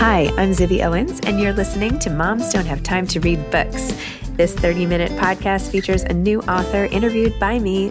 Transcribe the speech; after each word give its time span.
Hi, 0.00 0.32
I'm 0.38 0.52
Zibby 0.52 0.82
Owens, 0.82 1.20
and 1.24 1.38
you're 1.38 1.52
listening 1.52 1.98
to 1.98 2.08
Moms 2.08 2.54
Don't 2.54 2.64
Have 2.64 2.82
Time 2.82 3.06
to 3.08 3.20
Read 3.20 3.38
Books. 3.50 3.92
This 4.30 4.54
30 4.54 4.86
minute 4.86 5.12
podcast 5.12 5.70
features 5.70 6.04
a 6.04 6.14
new 6.14 6.40
author 6.44 6.86
interviewed 6.86 7.38
by 7.38 7.58
me 7.58 7.90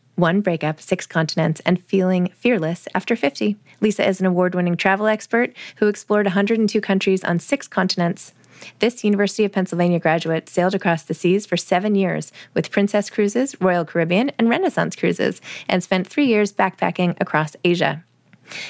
One 0.21 0.41
Breakup, 0.41 0.79
Six 0.79 1.07
Continents, 1.07 1.63
and 1.65 1.83
Feeling 1.85 2.31
Fearless 2.35 2.87
After 2.93 3.15
50. 3.15 3.57
Lisa 3.79 4.07
is 4.07 4.19
an 4.19 4.27
award 4.27 4.53
winning 4.53 4.77
travel 4.77 5.07
expert 5.07 5.51
who 5.77 5.87
explored 5.87 6.27
102 6.27 6.79
countries 6.79 7.23
on 7.23 7.39
six 7.39 7.67
continents. 7.67 8.31
This 8.77 9.03
University 9.03 9.45
of 9.45 9.51
Pennsylvania 9.51 9.97
graduate 9.97 10.47
sailed 10.47 10.75
across 10.75 11.01
the 11.01 11.15
seas 11.15 11.47
for 11.47 11.57
seven 11.57 11.95
years 11.95 12.31
with 12.53 12.69
Princess 12.69 13.09
Cruises, 13.09 13.59
Royal 13.59 13.83
Caribbean, 13.83 14.31
and 14.37 14.47
Renaissance 14.47 14.95
Cruises, 14.95 15.41
and 15.67 15.83
spent 15.83 16.05
three 16.05 16.27
years 16.27 16.53
backpacking 16.53 17.19
across 17.19 17.55
Asia. 17.63 18.03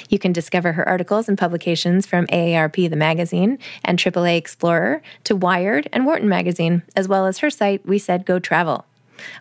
You 0.07 0.19
can 0.19 0.31
discover 0.31 0.71
her 0.71 0.87
articles 0.87 1.27
and 1.27 1.37
publications 1.37 2.05
from 2.05 2.27
AARP, 2.27 2.89
the 2.89 2.95
magazine, 2.95 3.59
and 3.83 3.99
AAA 3.99 4.37
Explorer 4.37 5.01
to 5.25 5.35
Wired 5.35 5.89
and 5.91 6.05
Wharton 6.05 6.29
Magazine, 6.29 6.83
as 6.95 7.09
well 7.09 7.25
as 7.25 7.39
her 7.39 7.49
site, 7.49 7.85
We 7.85 7.99
Said 7.99 8.25
Go 8.25 8.39
Travel. 8.39 8.85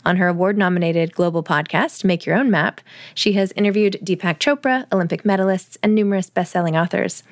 On 0.05 0.17
her 0.17 0.29
award 0.29 0.57
nominated 0.57 1.15
global 1.15 1.43
podcast, 1.43 2.05
Make 2.05 2.27
Your 2.27 2.37
Own 2.37 2.51
Map, 2.51 2.81
she 3.15 3.33
has 3.35 3.53
interviewed 3.53 3.99
Deepak 4.03 4.39
Chopra, 4.39 4.87
Olympic 4.93 5.23
medalists, 5.23 5.77
and 5.83 5.95
numerous 5.95 6.31
best 6.31 6.53
selling 6.53 6.77
authors. 6.77 7.23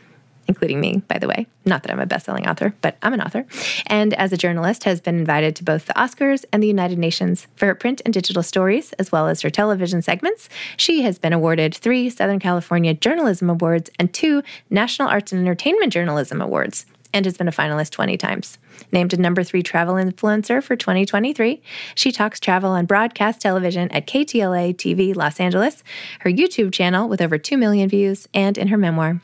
Including 0.49 0.81
me, 0.81 1.03
by 1.07 1.19
the 1.19 1.29
way. 1.29 1.47
Not 1.67 1.83
that 1.83 1.93
I'm 1.93 2.01
a 2.01 2.07
best 2.07 2.25
selling 2.25 2.49
author, 2.49 2.73
but 2.81 2.97
I'm 3.03 3.13
an 3.13 3.21
author. 3.21 3.45
And 3.87 4.15
as 4.15 4.33
a 4.33 4.39
journalist, 4.39 4.85
has 4.85 4.99
been 4.99 5.19
invited 5.19 5.55
to 5.57 5.65
both 5.65 5.85
the 5.85 5.93
Oscars 5.93 6.47
and 6.51 6.63
the 6.63 6.67
United 6.67 6.99
Nations 6.99 7.47
for 7.55 7.67
her 7.67 7.75
print 7.75 8.01
and 8.07 8.15
digital 8.15 8.43
stories, 8.43 8.95
as 8.95 9.13
well 9.13 9.29
as 9.29 9.43
her 9.43 9.51
television 9.51 10.01
segments. 10.01 10.49
She 10.79 11.03
has 11.03 11.19
been 11.19 11.35
awarded 11.35 11.75
three 11.75 12.09
Southern 12.09 12.39
California 12.39 12.95
Journalism 12.95 13.51
Awards 13.51 13.91
and 13.99 14.11
two 14.11 14.43
National 14.71 15.09
Arts 15.09 15.33
and 15.33 15.43
Entertainment 15.43 15.93
Journalism 15.93 16.41
Awards 16.41 16.87
and 17.13 17.25
has 17.25 17.37
been 17.37 17.49
a 17.49 17.53
finalist 17.53 17.91
20 17.91 18.17
times. 18.17 18.59
Named 18.93 19.13
a 19.13 19.17
number 19.17 19.43
three 19.43 19.63
travel 19.63 19.95
influencer 19.95 20.63
for 20.63 20.77
2023, 20.77 21.63
she 21.95 22.13
talks 22.13 22.39
travel 22.39 22.71
on 22.71 22.87
broadcast 22.87 23.41
television 23.41 23.91
at 23.91 24.07
KTLA 24.07 24.75
TV 24.75 25.15
Los 25.15 25.41
Angeles, 25.41 25.83
her 26.21 26.31
YouTube 26.31 26.73
channel 26.73 27.09
with 27.09 27.21
over 27.21 27.39
2 27.39 27.57
million 27.57 27.89
views, 27.89 28.29
and 28.33 28.57
in 28.57 28.69
her 28.69 28.77
memoir. 28.77 29.21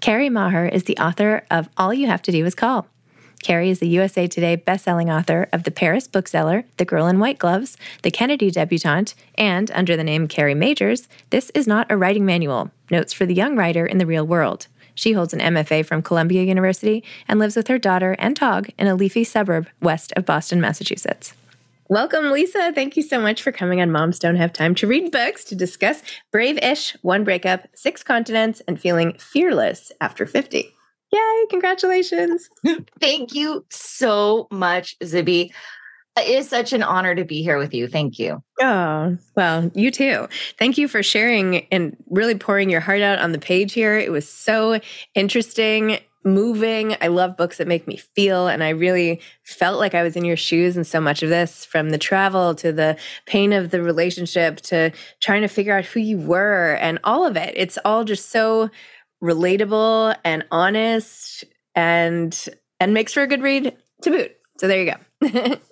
Kerri 0.00 0.30
Maher 0.30 0.66
is 0.66 0.84
the 0.84 0.98
author 0.98 1.44
of 1.50 1.68
All 1.76 1.92
You 1.92 2.06
Have 2.06 2.22
to 2.22 2.32
Do 2.32 2.44
Is 2.44 2.54
Call. 2.54 2.86
Carrie 3.42 3.70
is 3.70 3.78
the 3.78 3.88
USA 3.88 4.26
Today 4.26 4.56
bestselling 4.56 5.16
author 5.16 5.48
of 5.52 5.62
The 5.62 5.70
Paris 5.70 6.08
Bookseller, 6.08 6.64
The 6.76 6.84
Girl 6.84 7.06
in 7.06 7.18
White 7.18 7.38
Gloves, 7.38 7.76
The 8.02 8.10
Kennedy 8.10 8.50
Debutante, 8.50 9.14
and, 9.36 9.70
under 9.72 9.96
the 9.96 10.04
name 10.04 10.28
Kerri 10.28 10.56
Majors, 10.56 11.08
This 11.30 11.50
Is 11.50 11.66
Not 11.66 11.90
a 11.90 11.96
Writing 11.96 12.26
Manual 12.26 12.70
Notes 12.90 13.12
for 13.12 13.26
the 13.26 13.34
Young 13.34 13.56
Writer 13.56 13.86
in 13.86 13.98
the 13.98 14.06
Real 14.06 14.26
World. 14.26 14.66
She 14.98 15.12
holds 15.12 15.32
an 15.32 15.38
MFA 15.38 15.86
from 15.86 16.02
Columbia 16.02 16.42
University 16.42 17.04
and 17.28 17.38
lives 17.38 17.54
with 17.54 17.68
her 17.68 17.78
daughter 17.78 18.16
and 18.18 18.34
dog 18.34 18.68
in 18.76 18.88
a 18.88 18.96
leafy 18.96 19.22
suburb 19.22 19.68
west 19.80 20.12
of 20.16 20.26
Boston, 20.26 20.60
Massachusetts. 20.60 21.34
Welcome, 21.88 22.32
Lisa. 22.32 22.72
Thank 22.74 22.96
you 22.96 23.04
so 23.04 23.20
much 23.20 23.40
for 23.40 23.52
coming 23.52 23.80
on 23.80 23.92
Moms 23.92 24.18
Don't 24.18 24.34
Have 24.34 24.52
Time 24.52 24.74
to 24.74 24.88
Read 24.88 25.12
Books 25.12 25.44
to 25.44 25.54
discuss 25.54 26.02
Brave 26.32 26.58
Ish, 26.58 26.96
One 27.02 27.22
Breakup, 27.22 27.68
Six 27.76 28.02
Continents, 28.02 28.60
and 28.66 28.80
Feeling 28.80 29.16
Fearless 29.18 29.92
After 30.00 30.26
50. 30.26 30.74
Yay, 31.12 31.46
congratulations. 31.48 32.50
Thank 33.00 33.34
you 33.34 33.64
so 33.70 34.48
much, 34.50 34.98
Zibby. 34.98 35.52
It 36.18 36.28
is 36.28 36.48
such 36.48 36.72
an 36.72 36.82
honor 36.82 37.14
to 37.14 37.24
be 37.24 37.42
here 37.42 37.58
with 37.58 37.74
you. 37.74 37.88
Thank 37.88 38.18
you. 38.18 38.42
Oh, 38.60 39.16
well, 39.36 39.70
you 39.74 39.90
too. 39.90 40.28
Thank 40.58 40.78
you 40.78 40.88
for 40.88 41.02
sharing 41.02 41.66
and 41.72 41.96
really 42.10 42.34
pouring 42.34 42.70
your 42.70 42.80
heart 42.80 43.00
out 43.02 43.18
on 43.18 43.32
the 43.32 43.38
page 43.38 43.72
here. 43.72 43.98
It 43.98 44.12
was 44.12 44.28
so 44.28 44.80
interesting, 45.14 45.98
moving. 46.24 46.96
I 47.00 47.08
love 47.08 47.36
books 47.36 47.58
that 47.58 47.66
make 47.66 47.86
me 47.86 47.96
feel. 47.96 48.48
And 48.48 48.62
I 48.62 48.70
really 48.70 49.20
felt 49.44 49.78
like 49.78 49.94
I 49.94 50.02
was 50.02 50.16
in 50.16 50.24
your 50.24 50.36
shoes 50.36 50.76
And 50.76 50.86
so 50.86 51.00
much 51.00 51.22
of 51.22 51.30
this 51.30 51.64
from 51.64 51.90
the 51.90 51.98
travel 51.98 52.54
to 52.56 52.72
the 52.72 52.96
pain 53.26 53.52
of 53.52 53.70
the 53.70 53.82
relationship 53.82 54.60
to 54.62 54.92
trying 55.20 55.42
to 55.42 55.48
figure 55.48 55.76
out 55.76 55.84
who 55.84 56.00
you 56.00 56.18
were 56.18 56.76
and 56.80 56.98
all 57.04 57.26
of 57.26 57.36
it. 57.36 57.54
It's 57.56 57.78
all 57.84 58.04
just 58.04 58.30
so 58.30 58.70
relatable 59.22 60.16
and 60.24 60.44
honest 60.50 61.44
and 61.74 62.48
and 62.80 62.94
makes 62.94 63.12
for 63.12 63.22
a 63.22 63.26
good 63.26 63.42
read 63.42 63.76
to 64.02 64.10
boot. 64.10 64.32
So 64.58 64.68
there 64.68 64.82
you 64.82 64.92
go. 64.92 65.56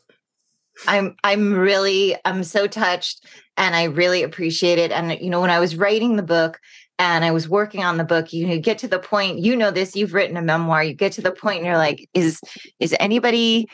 I'm 0.86 1.16
I'm 1.24 1.54
really 1.54 2.16
I'm 2.24 2.44
so 2.44 2.66
touched 2.66 3.26
and 3.56 3.74
I 3.74 3.84
really 3.84 4.22
appreciate 4.22 4.78
it. 4.78 4.92
And 4.92 5.18
you 5.20 5.30
know, 5.30 5.40
when 5.40 5.50
I 5.50 5.58
was 5.58 5.76
writing 5.76 6.16
the 6.16 6.22
book 6.22 6.60
and 6.98 7.24
I 7.24 7.30
was 7.30 7.48
working 7.48 7.84
on 7.84 7.96
the 7.96 8.04
book, 8.04 8.32
you 8.32 8.58
get 8.58 8.78
to 8.78 8.88
the 8.88 8.98
point, 8.98 9.38
you 9.38 9.56
know 9.56 9.70
this, 9.70 9.96
you've 9.96 10.14
written 10.14 10.36
a 10.36 10.42
memoir, 10.42 10.82
you 10.82 10.94
get 10.94 11.12
to 11.12 11.22
the 11.22 11.32
point 11.32 11.58
and 11.58 11.66
you're 11.66 11.76
like, 11.76 12.08
is 12.14 12.40
is 12.80 12.94
anybody 13.00 13.68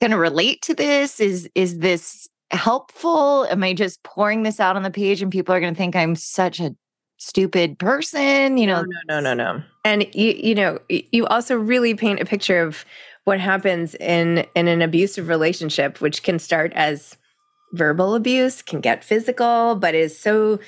gonna 0.00 0.18
relate 0.18 0.62
to 0.62 0.74
this? 0.74 1.20
Is 1.20 1.48
is 1.54 1.78
this 1.78 2.28
helpful? 2.50 3.46
Am 3.50 3.62
I 3.62 3.74
just 3.74 4.02
pouring 4.02 4.42
this 4.42 4.60
out 4.60 4.76
on 4.76 4.82
the 4.82 4.90
page 4.90 5.22
and 5.22 5.32
people 5.32 5.54
are 5.54 5.60
gonna 5.60 5.74
think 5.74 5.96
I'm 5.96 6.14
such 6.14 6.60
a 6.60 6.74
stupid 7.18 7.78
person? 7.78 8.56
You 8.56 8.66
know, 8.68 8.82
no, 8.82 9.20
no, 9.20 9.20
no, 9.20 9.34
no. 9.34 9.56
no. 9.58 9.64
And 9.84 10.06
you, 10.14 10.32
you 10.32 10.54
know, 10.54 10.78
you 10.88 11.26
also 11.26 11.56
really 11.56 11.94
paint 11.94 12.20
a 12.20 12.24
picture 12.24 12.60
of 12.60 12.84
what 13.24 13.40
happens 13.40 13.94
in 13.96 14.46
in 14.54 14.68
an 14.68 14.82
abusive 14.82 15.28
relationship 15.28 16.00
which 16.00 16.22
can 16.22 16.38
start 16.38 16.72
as 16.74 17.16
verbal 17.72 18.14
abuse 18.14 18.62
can 18.62 18.80
get 18.80 19.02
physical 19.02 19.74
but 19.74 19.94
is 19.94 20.18
so 20.18 20.58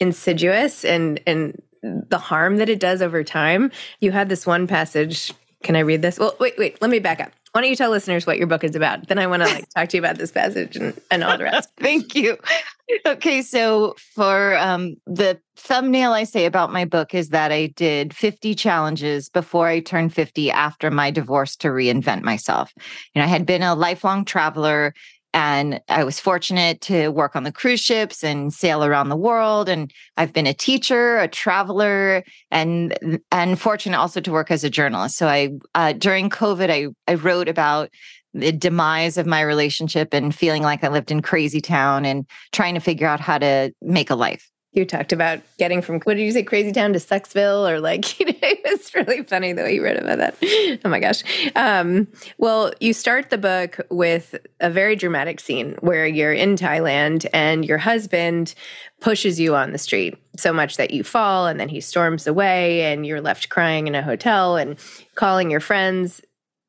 insidious 0.00 0.84
and 0.84 1.20
and 1.26 1.60
the 1.82 2.18
harm 2.18 2.56
that 2.56 2.68
it 2.68 2.80
does 2.80 3.02
over 3.02 3.22
time. 3.22 3.70
You 4.00 4.10
had 4.10 4.28
this 4.28 4.46
one 4.46 4.66
passage. 4.66 5.32
Can 5.62 5.76
i 5.76 5.80
read 5.80 6.02
this? 6.02 6.18
Well 6.18 6.36
wait 6.38 6.54
wait. 6.58 6.80
Let 6.80 6.90
me 6.90 6.98
back 6.98 7.20
up 7.20 7.32
why 7.52 7.60
don't 7.60 7.70
you 7.70 7.76
tell 7.76 7.90
listeners 7.90 8.26
what 8.26 8.38
your 8.38 8.46
book 8.46 8.64
is 8.64 8.74
about? 8.74 9.08
Then 9.08 9.18
i 9.18 9.26
want 9.26 9.42
to 9.42 9.48
like 9.48 9.68
talk 9.70 9.88
to 9.90 9.96
you 9.96 10.02
about 10.02 10.18
this 10.18 10.32
passage 10.32 10.76
and, 10.76 10.98
and 11.10 11.24
all 11.24 11.36
the 11.38 11.44
rest. 11.44 11.70
Thank 11.78 12.14
you. 12.14 12.36
Okay 13.06 13.42
so 13.42 13.94
for 14.14 14.56
um, 14.58 14.96
the 15.06 15.38
thumbnail 15.56 16.12
i 16.12 16.24
say 16.24 16.46
about 16.46 16.72
my 16.72 16.84
book 16.84 17.14
is 17.14 17.30
that 17.30 17.50
i 17.50 17.66
did 17.66 18.14
50 18.14 18.54
challenges 18.54 19.28
before 19.28 19.66
i 19.66 19.80
turned 19.80 20.14
50 20.14 20.50
after 20.50 20.90
my 20.90 21.10
divorce 21.10 21.56
to 21.56 21.68
reinvent 21.68 22.22
myself. 22.22 22.72
You 23.14 23.20
know 23.20 23.24
i 23.24 23.28
had 23.28 23.46
been 23.46 23.62
a 23.62 23.74
lifelong 23.74 24.24
traveler 24.24 24.94
and 25.34 25.80
I 25.88 26.04
was 26.04 26.18
fortunate 26.18 26.80
to 26.82 27.08
work 27.08 27.36
on 27.36 27.42
the 27.42 27.52
cruise 27.52 27.80
ships 27.80 28.24
and 28.24 28.52
sail 28.52 28.84
around 28.84 29.08
the 29.08 29.16
world. 29.16 29.68
And 29.68 29.92
I've 30.16 30.32
been 30.32 30.46
a 30.46 30.54
teacher, 30.54 31.18
a 31.18 31.28
traveler, 31.28 32.24
and 32.50 33.20
and 33.30 33.60
fortunate 33.60 33.98
also 33.98 34.20
to 34.20 34.32
work 34.32 34.50
as 34.50 34.64
a 34.64 34.70
journalist. 34.70 35.16
So 35.16 35.28
I 35.28 35.50
uh, 35.74 35.92
during 35.92 36.30
COVID, 36.30 36.70
I 36.70 36.88
I 37.10 37.14
wrote 37.14 37.48
about 37.48 37.90
the 38.34 38.52
demise 38.52 39.16
of 39.16 39.26
my 39.26 39.40
relationship 39.40 40.12
and 40.12 40.34
feeling 40.34 40.62
like 40.62 40.84
I 40.84 40.88
lived 40.88 41.10
in 41.10 41.22
crazy 41.22 41.60
town 41.60 42.04
and 42.04 42.26
trying 42.52 42.74
to 42.74 42.80
figure 42.80 43.06
out 43.06 43.20
how 43.20 43.38
to 43.38 43.72
make 43.80 44.10
a 44.10 44.14
life 44.14 44.48
you 44.78 44.86
talked 44.86 45.12
about 45.12 45.40
getting 45.58 45.82
from 45.82 46.00
what 46.00 46.14
did 46.14 46.22
you 46.22 46.32
say 46.32 46.42
crazy 46.42 46.72
town 46.72 46.92
to 46.92 47.00
sexville 47.00 47.66
or 47.66 47.80
like 47.80 48.18
it 48.20 48.60
was 48.64 48.94
really 48.94 49.22
funny 49.24 49.52
the 49.52 49.62
way 49.62 49.74
you 49.74 49.84
wrote 49.84 49.98
about 49.98 50.18
that. 50.18 50.80
Oh 50.84 50.88
my 50.88 51.00
gosh. 51.00 51.22
Um, 51.54 52.06
well 52.38 52.72
you 52.80 52.92
start 52.92 53.30
the 53.30 53.38
book 53.38 53.80
with 53.90 54.36
a 54.60 54.70
very 54.70 54.96
dramatic 54.96 55.40
scene 55.40 55.76
where 55.80 56.06
you're 56.06 56.32
in 56.32 56.56
Thailand 56.56 57.26
and 57.34 57.64
your 57.64 57.78
husband 57.78 58.54
pushes 59.00 59.38
you 59.38 59.54
on 59.54 59.72
the 59.72 59.78
street 59.78 60.16
so 60.36 60.52
much 60.52 60.76
that 60.76 60.92
you 60.92 61.02
fall 61.02 61.46
and 61.46 61.58
then 61.58 61.68
he 61.68 61.80
storms 61.80 62.26
away 62.26 62.92
and 62.92 63.06
you're 63.06 63.20
left 63.20 63.48
crying 63.48 63.86
in 63.86 63.94
a 63.94 64.02
hotel 64.02 64.56
and 64.56 64.78
calling 65.14 65.50
your 65.50 65.60
friends 65.60 66.22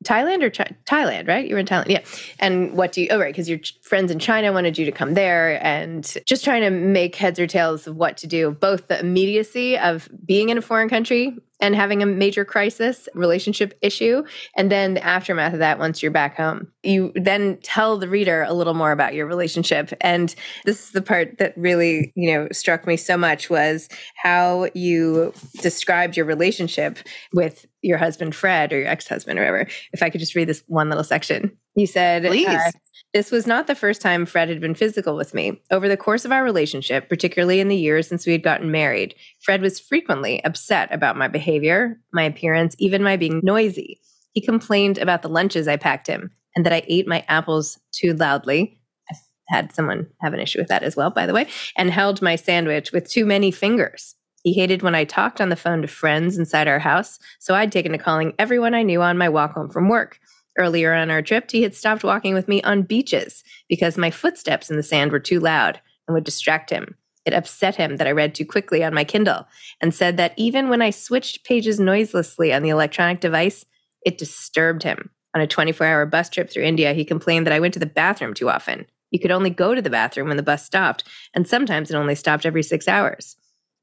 Thailand 0.04 0.42
or 0.42 0.50
Thailand, 0.50 1.28
right? 1.28 1.46
You 1.46 1.54
were 1.54 1.58
in 1.60 1.66
Thailand, 1.66 1.88
yeah. 1.88 2.04
And 2.38 2.72
what 2.72 2.92
do 2.92 3.02
you? 3.02 3.08
Oh, 3.10 3.18
right, 3.18 3.32
because 3.32 3.48
your 3.48 3.58
friends 3.82 4.10
in 4.10 4.18
China 4.18 4.52
wanted 4.52 4.78
you 4.78 4.84
to 4.86 4.92
come 4.92 5.14
there, 5.14 5.62
and 5.64 6.16
just 6.26 6.42
trying 6.44 6.62
to 6.62 6.70
make 6.70 7.16
heads 7.16 7.38
or 7.38 7.46
tails 7.46 7.86
of 7.86 7.96
what 7.96 8.16
to 8.18 8.26
do. 8.26 8.50
Both 8.50 8.88
the 8.88 8.98
immediacy 8.98 9.78
of 9.78 10.08
being 10.24 10.48
in 10.48 10.56
a 10.58 10.62
foreign 10.62 10.88
country 10.88 11.36
and 11.60 11.74
having 11.74 12.02
a 12.02 12.06
major 12.06 12.44
crisis 12.44 13.08
relationship 13.14 13.78
issue. 13.82 14.22
And 14.56 14.70
then 14.70 14.94
the 14.94 15.04
aftermath 15.04 15.52
of 15.52 15.58
that 15.60 15.78
once 15.78 16.02
you're 16.02 16.10
back 16.10 16.36
home 16.36 16.70
you 16.82 17.12
then 17.14 17.58
tell 17.62 17.98
the 17.98 18.08
reader 18.08 18.42
a 18.42 18.54
little 18.54 18.74
more 18.74 18.92
about 18.92 19.14
your 19.14 19.26
relationship. 19.26 19.92
And 20.00 20.34
this 20.64 20.84
is 20.84 20.90
the 20.92 21.02
part 21.02 21.38
that 21.38 21.56
really 21.56 22.12
you 22.14 22.32
know 22.32 22.48
struck 22.52 22.86
me 22.86 22.96
so 22.96 23.16
much 23.16 23.50
was 23.50 23.88
how 24.16 24.68
you 24.74 25.32
described 25.60 26.16
your 26.16 26.26
relationship 26.26 26.98
with 27.32 27.66
your 27.82 27.98
husband 27.98 28.34
fred 28.34 28.72
or 28.72 28.78
your 28.78 28.88
ex-husband 28.88 29.38
or 29.38 29.42
whatever. 29.42 29.68
If 29.92 30.02
i 30.02 30.10
could 30.10 30.20
just 30.20 30.34
read 30.34 30.48
this 30.48 30.62
one 30.66 30.88
little 30.88 31.04
section 31.04 31.56
you 31.80 31.86
said 31.86 32.24
please 32.24 32.46
uh, 32.46 32.70
this 33.12 33.32
was 33.32 33.46
not 33.46 33.66
the 33.66 33.74
first 33.74 34.00
time 34.00 34.24
Fred 34.24 34.48
had 34.48 34.60
been 34.60 34.74
physical 34.74 35.16
with 35.16 35.34
me. 35.34 35.60
Over 35.72 35.88
the 35.88 35.96
course 35.96 36.24
of 36.24 36.30
our 36.30 36.44
relationship, 36.44 37.08
particularly 37.08 37.58
in 37.58 37.66
the 37.66 37.76
years 37.76 38.06
since 38.06 38.24
we 38.24 38.32
had 38.32 38.42
gotten 38.42 38.70
married, 38.70 39.16
Fred 39.40 39.62
was 39.62 39.80
frequently 39.80 40.44
upset 40.44 40.92
about 40.92 41.16
my 41.16 41.26
behavior, 41.26 41.98
my 42.12 42.22
appearance, 42.22 42.76
even 42.78 43.02
my 43.02 43.16
being 43.16 43.40
noisy. 43.42 44.00
He 44.32 44.40
complained 44.40 44.98
about 44.98 45.22
the 45.22 45.28
lunches 45.28 45.66
I 45.66 45.76
packed 45.76 46.06
him 46.06 46.30
and 46.54 46.64
that 46.64 46.72
I 46.72 46.84
ate 46.86 47.08
my 47.08 47.24
apples 47.26 47.80
too 47.90 48.14
loudly. 48.14 48.80
I've 49.10 49.18
had 49.48 49.72
someone 49.72 50.06
have 50.20 50.32
an 50.32 50.40
issue 50.40 50.60
with 50.60 50.68
that 50.68 50.84
as 50.84 50.94
well, 50.94 51.10
by 51.10 51.26
the 51.26 51.34
way, 51.34 51.48
and 51.76 51.90
held 51.90 52.22
my 52.22 52.36
sandwich 52.36 52.92
with 52.92 53.10
too 53.10 53.26
many 53.26 53.50
fingers. 53.50 54.14
He 54.44 54.52
hated 54.52 54.82
when 54.82 54.94
I 54.94 55.04
talked 55.04 55.40
on 55.40 55.48
the 55.48 55.56
phone 55.56 55.82
to 55.82 55.88
friends 55.88 56.38
inside 56.38 56.68
our 56.68 56.78
house, 56.78 57.18
so 57.40 57.54
I'd 57.54 57.72
taken 57.72 57.92
to 57.92 57.98
calling 57.98 58.34
everyone 58.38 58.72
I 58.72 58.84
knew 58.84 59.02
on 59.02 59.18
my 59.18 59.28
walk 59.28 59.52
home 59.52 59.68
from 59.68 59.88
work. 59.88 60.20
Earlier 60.60 60.92
on 60.92 61.10
our 61.10 61.22
trip, 61.22 61.50
he 61.50 61.62
had 61.62 61.74
stopped 61.74 62.04
walking 62.04 62.34
with 62.34 62.46
me 62.46 62.60
on 62.64 62.82
beaches 62.82 63.42
because 63.66 63.96
my 63.96 64.10
footsteps 64.10 64.68
in 64.68 64.76
the 64.76 64.82
sand 64.82 65.10
were 65.10 65.18
too 65.18 65.40
loud 65.40 65.80
and 66.06 66.14
would 66.14 66.24
distract 66.24 66.68
him. 66.68 66.96
It 67.24 67.32
upset 67.32 67.76
him 67.76 67.96
that 67.96 68.06
I 68.06 68.10
read 68.10 68.34
too 68.34 68.44
quickly 68.44 68.84
on 68.84 68.92
my 68.92 69.02
Kindle 69.04 69.46
and 69.80 69.94
said 69.94 70.18
that 70.18 70.34
even 70.36 70.68
when 70.68 70.82
I 70.82 70.90
switched 70.90 71.44
pages 71.44 71.80
noiselessly 71.80 72.52
on 72.52 72.62
the 72.62 72.68
electronic 72.68 73.20
device, 73.20 73.64
it 74.04 74.18
disturbed 74.18 74.82
him. 74.82 75.08
On 75.34 75.40
a 75.40 75.46
24 75.46 75.86
hour 75.86 76.04
bus 76.04 76.28
trip 76.28 76.50
through 76.50 76.64
India, 76.64 76.92
he 76.92 77.06
complained 77.06 77.46
that 77.46 77.54
I 77.54 77.60
went 77.60 77.72
to 77.72 77.80
the 77.80 77.86
bathroom 77.86 78.34
too 78.34 78.50
often. 78.50 78.84
You 79.10 79.18
could 79.18 79.30
only 79.30 79.48
go 79.48 79.74
to 79.74 79.80
the 79.80 79.88
bathroom 79.88 80.28
when 80.28 80.36
the 80.36 80.42
bus 80.42 80.66
stopped, 80.66 81.04
and 81.32 81.48
sometimes 81.48 81.90
it 81.90 81.96
only 81.96 82.14
stopped 82.14 82.44
every 82.44 82.62
six 82.62 82.86
hours. 82.86 83.36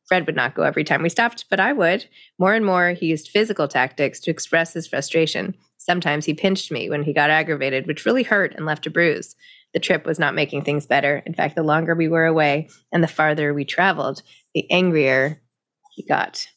Fred 0.08 0.26
would 0.26 0.36
not 0.36 0.56
go 0.56 0.64
every 0.64 0.84
time 0.84 1.04
we 1.04 1.10
stopped, 1.10 1.46
but 1.50 1.60
I 1.60 1.74
would. 1.74 2.06
More 2.40 2.54
and 2.54 2.66
more, 2.66 2.92
he 2.92 3.08
used 3.08 3.30
physical 3.30 3.68
tactics 3.68 4.20
to 4.22 4.32
express 4.32 4.74
his 4.74 4.88
frustration. 4.88 5.56
Sometimes 5.78 6.26
he 6.26 6.34
pinched 6.34 6.72
me 6.72 6.90
when 6.90 7.04
he 7.04 7.14
got 7.14 7.30
aggravated, 7.30 7.88
which 7.88 8.06
really 8.06 8.24
hurt 8.24 8.54
and 8.56 8.66
left 8.66 8.88
a 8.88 8.90
bruise. 8.90 9.36
The 9.74 9.80
trip 9.80 10.06
was 10.06 10.18
not 10.18 10.34
making 10.34 10.64
things 10.64 10.86
better. 10.86 11.22
In 11.26 11.34
fact, 11.34 11.56
the 11.56 11.64
longer 11.64 11.94
we 11.94 12.08
were 12.08 12.26
away 12.26 12.70
and 12.92 13.04
the 13.04 13.08
farther 13.08 13.54
we 13.54 13.66
traveled, 13.66 14.24
the 14.54 14.70
angrier 14.72 15.42
he 15.92 16.04
got. 16.04 16.48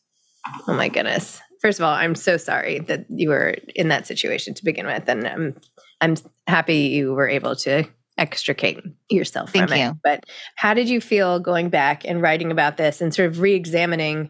Oh 0.69 0.75
my 0.75 0.88
goodness. 0.88 1.40
First 1.61 1.78
of 1.78 1.85
all, 1.85 1.92
I'm 1.92 2.14
so 2.14 2.37
sorry 2.37 2.78
that 2.80 3.07
you 3.11 3.28
were 3.28 3.57
in 3.75 3.88
that 3.88 4.07
situation 4.07 4.54
to 4.54 4.64
begin 4.64 4.87
with. 4.87 5.09
And 5.09 5.26
I'm 5.26 5.57
I'm 6.00 6.16
happy 6.47 6.76
you 6.88 7.12
were 7.12 7.28
able 7.28 7.57
to 7.57 7.85
extricate 8.21 8.79
yourself 9.09 9.50
Thank 9.53 9.71
from 9.71 9.79
you. 9.79 9.89
it. 9.89 9.97
But 10.05 10.27
how 10.55 10.75
did 10.75 10.89
you 10.89 11.00
feel 11.00 11.41
going 11.41 11.71
back 11.71 12.05
and 12.07 12.23
writing 12.23 12.53
about 12.53 12.77
this 12.77 13.00
and 13.00 13.12
sort 13.12 13.29
of 13.29 13.41
re-examining 13.41 14.29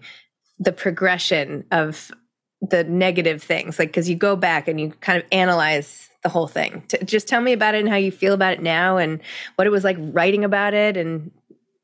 the 0.59 0.73
progression 0.73 1.65
of 1.71 2.11
the 2.63 2.85
negative 2.85 3.43
things 3.43 3.79
like 3.79 3.89
because 3.89 4.09
you 4.09 4.15
go 4.15 4.37
back 4.37 4.69
and 4.69 4.79
you 4.79 4.91
kind 5.01 5.19
of 5.19 5.27
analyze 5.33 6.11
the 6.23 6.29
whole 6.29 6.47
thing 6.47 6.85
T- 6.89 6.99
just 7.05 7.27
tell 7.27 7.41
me 7.41 7.55
about 7.55 7.75
it 7.75 7.79
and 7.79 7.89
how 7.89 7.97
you 7.97 8.13
feel 8.13 8.35
about 8.35 8.53
it 8.53 8.63
now 8.63 8.99
and 8.99 9.19
what 9.57 9.67
it 9.67 9.71
was 9.71 9.83
like 9.83 9.97
writing 9.99 10.45
about 10.45 10.75
it 10.75 10.99
and 10.99 11.31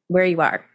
where 0.09 0.27
you 0.27 0.39
are 0.43 0.67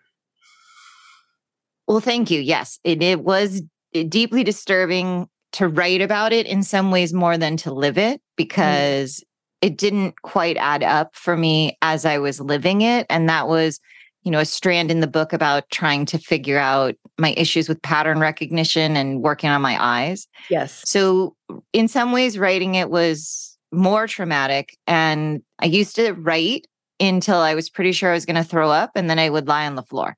well 1.87 1.99
thank 1.99 2.31
you 2.31 2.41
yes 2.41 2.79
it, 2.83 3.03
it 3.03 3.21
was 3.21 3.61
deeply 4.09 4.43
disturbing 4.43 5.29
to 5.51 5.67
write 5.67 6.01
about 6.01 6.33
it 6.33 6.47
in 6.47 6.63
some 6.63 6.89
ways 6.89 7.13
more 7.13 7.37
than 7.37 7.57
to 7.57 7.73
live 7.73 7.97
it 7.97 8.19
mm. 8.19 8.23
because. 8.35 9.23
It 9.61 9.77
didn't 9.77 10.21
quite 10.21 10.57
add 10.57 10.83
up 10.83 11.15
for 11.15 11.37
me 11.37 11.77
as 11.81 12.05
i 12.05 12.17
was 12.17 12.39
living 12.39 12.81
it 12.81 13.05
and 13.09 13.29
that 13.29 13.47
was 13.47 13.79
you 14.23 14.31
know, 14.31 14.39
a 14.39 14.45
strand 14.45 14.91
in 14.91 14.99
the 14.99 15.07
book 15.07 15.33
about 15.33 15.69
trying 15.71 16.05
to 16.05 16.17
figure 16.17 16.59
out 16.59 16.95
my 17.17 17.33
issues 17.37 17.67
with 17.67 17.81
pattern 17.81 18.19
recognition 18.19 18.95
and 18.95 19.21
working 19.21 19.49
on 19.49 19.61
my 19.61 19.83
eyes. 19.83 20.27
Yes. 20.49 20.83
So, 20.85 21.35
in 21.73 21.87
some 21.87 22.11
ways, 22.11 22.37
writing 22.37 22.75
it 22.75 22.89
was 22.89 23.57
more 23.71 24.07
traumatic. 24.07 24.77
And 24.85 25.41
I 25.59 25.65
used 25.65 25.95
to 25.95 26.11
write 26.13 26.67
until 26.99 27.37
I 27.37 27.55
was 27.55 27.69
pretty 27.69 27.93
sure 27.93 28.11
I 28.11 28.13
was 28.13 28.25
going 28.25 28.35
to 28.35 28.43
throw 28.43 28.69
up, 28.69 28.91
and 28.95 29.09
then 29.09 29.17
I 29.17 29.29
would 29.29 29.47
lie 29.47 29.65
on 29.65 29.75
the 29.75 29.83
floor. 29.83 30.15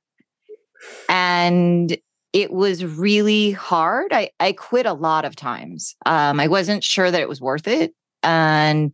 And 1.08 1.96
it 2.34 2.52
was 2.52 2.84
really 2.84 3.52
hard. 3.52 4.12
I, 4.12 4.30
I 4.38 4.52
quit 4.52 4.84
a 4.84 4.92
lot 4.92 5.24
of 5.24 5.34
times. 5.34 5.94
Um, 6.04 6.40
I 6.40 6.48
wasn't 6.48 6.84
sure 6.84 7.10
that 7.10 7.22
it 7.22 7.28
was 7.28 7.40
worth 7.40 7.66
it. 7.66 7.94
And 8.22 8.92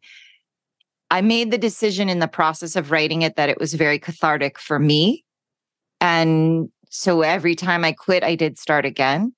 I 1.10 1.20
made 1.20 1.50
the 1.50 1.58
decision 1.58 2.08
in 2.08 2.20
the 2.20 2.28
process 2.28 2.76
of 2.76 2.90
writing 2.90 3.22
it 3.22 3.36
that 3.36 3.48
it 3.48 3.58
was 3.58 3.74
very 3.74 3.98
cathartic 3.98 4.58
for 4.58 4.78
me. 4.78 5.24
And 6.00 6.68
so 6.90 7.22
every 7.22 7.54
time 7.54 7.84
I 7.84 7.92
quit, 7.92 8.22
I 8.22 8.34
did 8.36 8.58
start 8.58 8.84
again. 8.84 9.34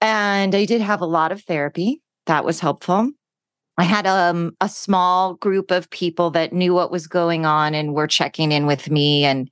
And 0.00 0.54
I 0.54 0.64
did 0.64 0.80
have 0.80 1.00
a 1.00 1.06
lot 1.06 1.32
of 1.32 1.42
therapy. 1.42 2.02
That 2.26 2.44
was 2.44 2.60
helpful. 2.60 3.10
I 3.78 3.84
had 3.84 4.06
um, 4.06 4.56
a 4.60 4.68
small 4.68 5.34
group 5.34 5.70
of 5.70 5.90
people 5.90 6.30
that 6.30 6.52
knew 6.52 6.72
what 6.72 6.90
was 6.90 7.06
going 7.06 7.44
on 7.44 7.74
and 7.74 7.94
were 7.94 8.06
checking 8.06 8.52
in 8.52 8.66
with 8.66 8.90
me. 8.90 9.24
And, 9.24 9.50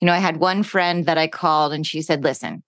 you 0.00 0.06
know, 0.06 0.14
I 0.14 0.18
had 0.18 0.38
one 0.38 0.62
friend 0.62 1.04
that 1.06 1.18
I 1.18 1.26
called 1.26 1.72
and 1.72 1.86
she 1.86 2.00
said, 2.00 2.24
listen, 2.24 2.62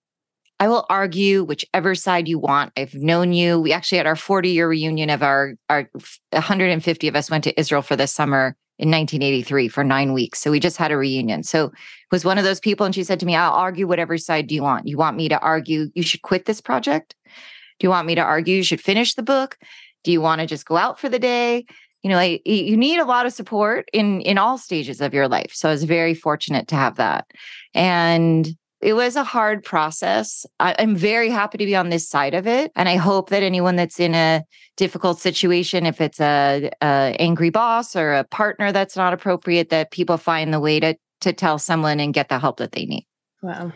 I 0.60 0.68
will 0.68 0.86
argue 0.90 1.44
whichever 1.44 1.94
side 1.94 2.26
you 2.26 2.38
want. 2.38 2.72
I've 2.76 2.94
known 2.94 3.32
you. 3.32 3.60
We 3.60 3.72
actually 3.72 3.98
had 3.98 4.06
our 4.06 4.16
40 4.16 4.50
year 4.50 4.68
reunion 4.68 5.10
of 5.10 5.22
our, 5.22 5.54
our 5.70 5.88
150 6.30 7.08
of 7.08 7.16
us 7.16 7.30
went 7.30 7.44
to 7.44 7.58
Israel 7.58 7.82
for 7.82 7.96
the 7.96 8.06
summer 8.06 8.56
in 8.78 8.90
1983 8.90 9.68
for 9.68 9.84
nine 9.84 10.12
weeks. 10.12 10.40
So 10.40 10.50
we 10.50 10.60
just 10.60 10.76
had 10.76 10.90
a 10.90 10.96
reunion. 10.96 11.42
So 11.42 11.66
it 11.66 11.72
was 12.10 12.24
one 12.24 12.38
of 12.38 12.44
those 12.44 12.60
people. 12.60 12.86
And 12.86 12.94
she 12.94 13.04
said 13.04 13.20
to 13.20 13.26
me, 13.26 13.36
I'll 13.36 13.52
argue 13.52 13.86
whatever 13.86 14.18
side 14.18 14.46
do 14.46 14.54
you 14.54 14.62
want. 14.62 14.86
You 14.86 14.96
want 14.96 15.16
me 15.16 15.28
to 15.28 15.38
argue 15.38 15.90
you 15.94 16.02
should 16.02 16.22
quit 16.22 16.44
this 16.44 16.60
project? 16.60 17.14
Do 17.24 17.86
you 17.86 17.90
want 17.90 18.06
me 18.06 18.14
to 18.16 18.20
argue 18.20 18.56
you 18.56 18.64
should 18.64 18.80
finish 18.80 19.14
the 19.14 19.22
book? 19.22 19.58
Do 20.04 20.12
you 20.12 20.20
want 20.20 20.40
to 20.40 20.46
just 20.46 20.66
go 20.66 20.76
out 20.76 20.98
for 20.98 21.08
the 21.08 21.18
day? 21.18 21.66
You 22.02 22.10
know, 22.10 22.18
I, 22.18 22.40
you 22.44 22.76
need 22.76 22.98
a 22.98 23.04
lot 23.04 23.26
of 23.26 23.32
support 23.32 23.88
in 23.92 24.20
in 24.20 24.38
all 24.38 24.56
stages 24.56 25.00
of 25.00 25.12
your 25.12 25.26
life. 25.26 25.50
So 25.52 25.68
I 25.68 25.72
was 25.72 25.82
very 25.82 26.14
fortunate 26.14 26.68
to 26.68 26.76
have 26.76 26.96
that. 26.96 27.26
And 27.74 28.48
it 28.80 28.92
was 28.92 29.16
a 29.16 29.24
hard 29.24 29.64
process. 29.64 30.46
I, 30.60 30.72
am 30.72 30.94
very 30.94 31.30
happy 31.30 31.58
to 31.58 31.66
be 31.66 31.74
on 31.74 31.88
this 31.88 32.08
side 32.08 32.34
of 32.34 32.46
it, 32.46 32.70
and 32.76 32.88
I 32.88 32.96
hope 32.96 33.30
that 33.30 33.42
anyone 33.42 33.76
that's 33.76 33.98
in 33.98 34.14
a 34.14 34.44
difficult 34.76 35.18
situation, 35.18 35.84
if 35.84 36.00
it's 36.00 36.20
a, 36.20 36.70
a 36.80 37.16
angry 37.18 37.50
boss 37.50 37.96
or 37.96 38.14
a 38.14 38.24
partner 38.24 38.70
that's 38.70 38.96
not 38.96 39.12
appropriate, 39.12 39.70
that 39.70 39.90
people 39.90 40.16
find 40.16 40.52
the 40.52 40.60
way 40.60 40.80
to 40.80 40.96
to 41.20 41.32
tell 41.32 41.58
someone 41.58 41.98
and 41.98 42.14
get 42.14 42.28
the 42.28 42.38
help 42.38 42.58
that 42.58 42.70
they 42.72 42.86
need. 42.86 43.04
Wow. 43.42 43.72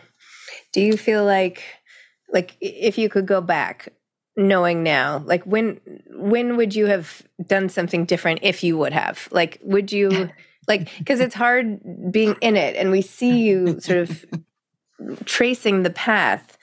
Do 0.71 0.81
you 0.81 0.95
feel 0.95 1.25
like 1.25 1.61
like 2.31 2.55
if 2.61 2.97
you 2.97 3.09
could 3.09 3.25
go 3.25 3.41
back 3.41 3.89
knowing 4.35 4.81
now 4.81 5.21
like 5.25 5.43
when 5.43 5.79
when 6.09 6.57
would 6.57 6.73
you 6.73 6.87
have 6.87 7.21
done 7.45 7.69
something 7.69 8.03
different 8.03 8.39
if 8.41 8.63
you 8.63 8.75
would 8.75 8.91
have 8.91 9.27
like 9.31 9.59
would 9.61 9.91
you 9.91 10.29
like 10.67 10.89
because 10.97 11.19
it's 11.19 11.35
hard 11.35 11.79
being 12.11 12.35
in 12.41 12.55
it 12.55 12.75
and 12.75 12.89
we 12.89 13.01
see 13.01 13.41
you 13.41 13.79
sort 13.79 13.99
of 13.99 14.25
tracing 15.25 15.83
the 15.83 15.89
path 15.89 16.57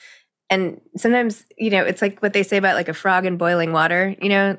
and 0.48 0.80
sometimes 0.96 1.44
you 1.58 1.70
know 1.70 1.84
it's 1.84 2.02
like 2.02 2.20
what 2.20 2.32
they 2.32 2.42
say 2.42 2.56
about 2.56 2.74
like 2.74 2.88
a 2.88 2.94
frog 2.94 3.26
in 3.26 3.36
boiling 3.36 3.72
water 3.72 4.14
you 4.20 4.28
know 4.28 4.56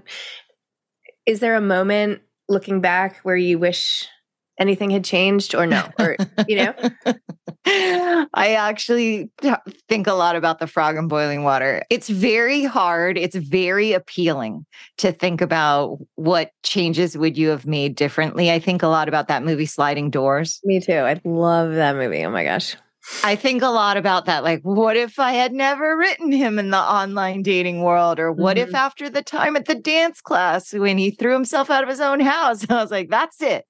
is 1.26 1.40
there 1.40 1.56
a 1.56 1.62
moment 1.62 2.22
looking 2.50 2.82
back 2.82 3.18
where 3.24 3.36
you 3.36 3.60
wish 3.60 4.08
anything 4.60 4.90
had 4.90 5.04
changed 5.04 5.56
or 5.56 5.66
no 5.66 5.88
or 6.00 6.16
you 6.48 6.56
know 6.56 6.74
I 7.66 8.56
actually 8.58 9.30
think 9.88 10.08
a 10.08 10.14
lot 10.14 10.36
about 10.36 10.60
the 10.60 10.68
frog 10.68 10.98
in 10.98 11.08
boiling 11.08 11.44
water. 11.44 11.84
It's 11.90 12.10
very 12.10 12.64
hard. 12.64 13.18
It's 13.18 13.36
very 13.36 13.94
appealing 13.94 14.66
to 14.98 15.12
think 15.12 15.42
about 15.42 16.00
what 16.16 16.52
changes 16.64 17.18
would 17.18 17.38
you 17.38 17.50
have 17.50 17.66
made 17.66 17.96
differently. 17.96 18.52
I 18.52 18.60
think 18.60 18.82
a 18.82 18.88
lot 18.88 19.08
about 19.08 19.28
that 19.28 19.44
movie 19.44 19.66
Sliding 19.68 20.10
Doors. 20.10 20.60
Me 20.64 20.80
too. 20.80 20.94
I 20.94 21.22
love 21.24 21.74
that 21.76 21.96
movie. 21.96 22.26
Oh 22.26 22.32
my 22.32 22.44
gosh. 22.44 22.76
I 23.24 23.36
think 23.36 23.62
a 23.62 23.68
lot 23.68 23.98
about 23.98 24.26
that. 24.26 24.44
Like, 24.44 24.62
what 24.62 24.96
if 24.96 25.18
I 25.20 25.34
had 25.34 25.54
never 25.54 25.98
written 25.98 26.32
him 26.32 26.60
in 26.60 26.70
the 26.70 26.78
online 26.78 27.42
dating 27.42 27.82
world? 27.82 28.20
Or 28.20 28.32
what 28.32 28.58
mm-hmm. 28.58 28.70
if 28.70 28.76
after 28.76 29.10
the 29.10 29.24
time 29.24 29.56
at 29.56 29.66
the 29.66 29.76
dance 29.76 30.22
class 30.22 30.74
when 30.74 30.98
he 30.98 31.12
threw 31.12 31.34
himself 31.34 31.70
out 31.70 31.84
of 31.84 31.90
his 31.90 32.02
own 32.02 32.20
house? 32.20 32.66
I 32.70 32.76
was 32.76 32.92
like, 32.92 33.10
that's 33.10 33.42
it. 33.42 33.66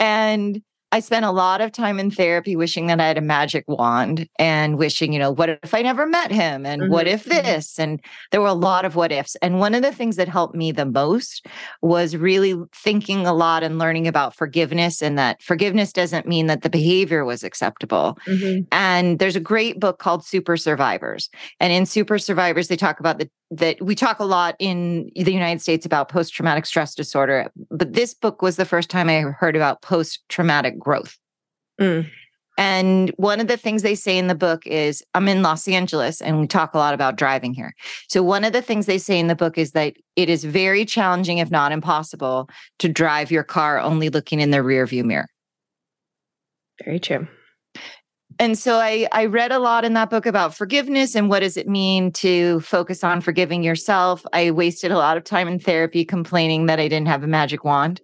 And 0.00 0.62
I 0.94 1.00
spent 1.00 1.24
a 1.24 1.32
lot 1.32 1.60
of 1.60 1.72
time 1.72 1.98
in 1.98 2.12
therapy 2.12 2.54
wishing 2.54 2.86
that 2.86 3.00
I 3.00 3.08
had 3.08 3.18
a 3.18 3.20
magic 3.20 3.64
wand 3.66 4.28
and 4.38 4.78
wishing, 4.78 5.12
you 5.12 5.18
know, 5.18 5.32
what 5.32 5.48
if 5.48 5.74
I 5.74 5.82
never 5.82 6.06
met 6.06 6.30
him? 6.30 6.64
And 6.64 6.82
mm-hmm. 6.82 6.92
what 6.92 7.08
if 7.08 7.24
mm-hmm. 7.24 7.44
this? 7.44 7.80
And 7.80 8.00
there 8.30 8.40
were 8.40 8.46
a 8.46 8.52
lot 8.54 8.84
of 8.84 8.94
what 8.94 9.10
ifs. 9.10 9.34
And 9.42 9.58
one 9.58 9.74
of 9.74 9.82
the 9.82 9.90
things 9.90 10.14
that 10.14 10.28
helped 10.28 10.54
me 10.54 10.70
the 10.70 10.86
most 10.86 11.48
was 11.82 12.16
really 12.16 12.54
thinking 12.72 13.26
a 13.26 13.34
lot 13.34 13.64
and 13.64 13.76
learning 13.76 14.06
about 14.06 14.36
forgiveness 14.36 15.02
and 15.02 15.18
that 15.18 15.42
forgiveness 15.42 15.92
doesn't 15.92 16.28
mean 16.28 16.46
that 16.46 16.62
the 16.62 16.70
behavior 16.70 17.24
was 17.24 17.42
acceptable. 17.42 18.16
Mm-hmm. 18.28 18.62
And 18.70 19.18
there's 19.18 19.34
a 19.34 19.40
great 19.40 19.80
book 19.80 19.98
called 19.98 20.24
Super 20.24 20.56
Survivors. 20.56 21.28
And 21.58 21.72
in 21.72 21.86
Super 21.86 22.20
Survivors, 22.20 22.68
they 22.68 22.76
talk 22.76 23.00
about 23.00 23.18
the 23.18 23.28
that 23.50 23.80
we 23.80 23.94
talk 23.94 24.18
a 24.18 24.24
lot 24.24 24.56
in 24.58 25.10
the 25.14 25.32
United 25.32 25.60
States 25.60 25.86
about 25.86 26.08
post 26.08 26.34
traumatic 26.34 26.66
stress 26.66 26.94
disorder, 26.94 27.50
but 27.70 27.92
this 27.92 28.14
book 28.14 28.42
was 28.42 28.56
the 28.56 28.64
first 28.64 28.90
time 28.90 29.08
I 29.08 29.20
heard 29.20 29.56
about 29.56 29.82
post 29.82 30.20
traumatic 30.28 30.78
growth. 30.78 31.16
Mm. 31.80 32.10
And 32.56 33.10
one 33.16 33.40
of 33.40 33.48
the 33.48 33.56
things 33.56 33.82
they 33.82 33.96
say 33.96 34.16
in 34.16 34.28
the 34.28 34.34
book 34.34 34.64
is 34.64 35.02
I'm 35.14 35.26
in 35.26 35.42
Los 35.42 35.66
Angeles 35.66 36.20
and 36.20 36.40
we 36.40 36.46
talk 36.46 36.72
a 36.72 36.78
lot 36.78 36.94
about 36.94 37.16
driving 37.16 37.52
here. 37.52 37.74
So, 38.08 38.22
one 38.22 38.44
of 38.44 38.52
the 38.52 38.62
things 38.62 38.86
they 38.86 38.98
say 38.98 39.18
in 39.18 39.26
the 39.26 39.34
book 39.34 39.58
is 39.58 39.72
that 39.72 39.94
it 40.14 40.30
is 40.30 40.44
very 40.44 40.84
challenging, 40.84 41.38
if 41.38 41.50
not 41.50 41.72
impossible, 41.72 42.48
to 42.78 42.88
drive 42.88 43.32
your 43.32 43.42
car 43.42 43.80
only 43.80 44.08
looking 44.08 44.38
in 44.40 44.50
the 44.50 44.62
rear 44.62 44.86
view 44.86 45.02
mirror. 45.02 45.28
Very 46.84 47.00
true 47.00 47.26
and 48.38 48.58
so 48.58 48.76
I, 48.76 49.06
I 49.12 49.26
read 49.26 49.52
a 49.52 49.58
lot 49.58 49.84
in 49.84 49.94
that 49.94 50.10
book 50.10 50.26
about 50.26 50.54
forgiveness 50.54 51.14
and 51.14 51.28
what 51.28 51.40
does 51.40 51.56
it 51.56 51.68
mean 51.68 52.12
to 52.12 52.60
focus 52.60 53.04
on 53.04 53.20
forgiving 53.20 53.62
yourself. 53.62 54.24
I 54.32 54.50
wasted 54.50 54.90
a 54.90 54.98
lot 54.98 55.16
of 55.16 55.24
time 55.24 55.48
in 55.48 55.58
therapy 55.58 56.04
complaining 56.04 56.66
that 56.66 56.80
I 56.80 56.88
didn't 56.88 57.08
have 57.08 57.22
a 57.22 57.28
magic 57.28 57.64
wand. 57.64 58.00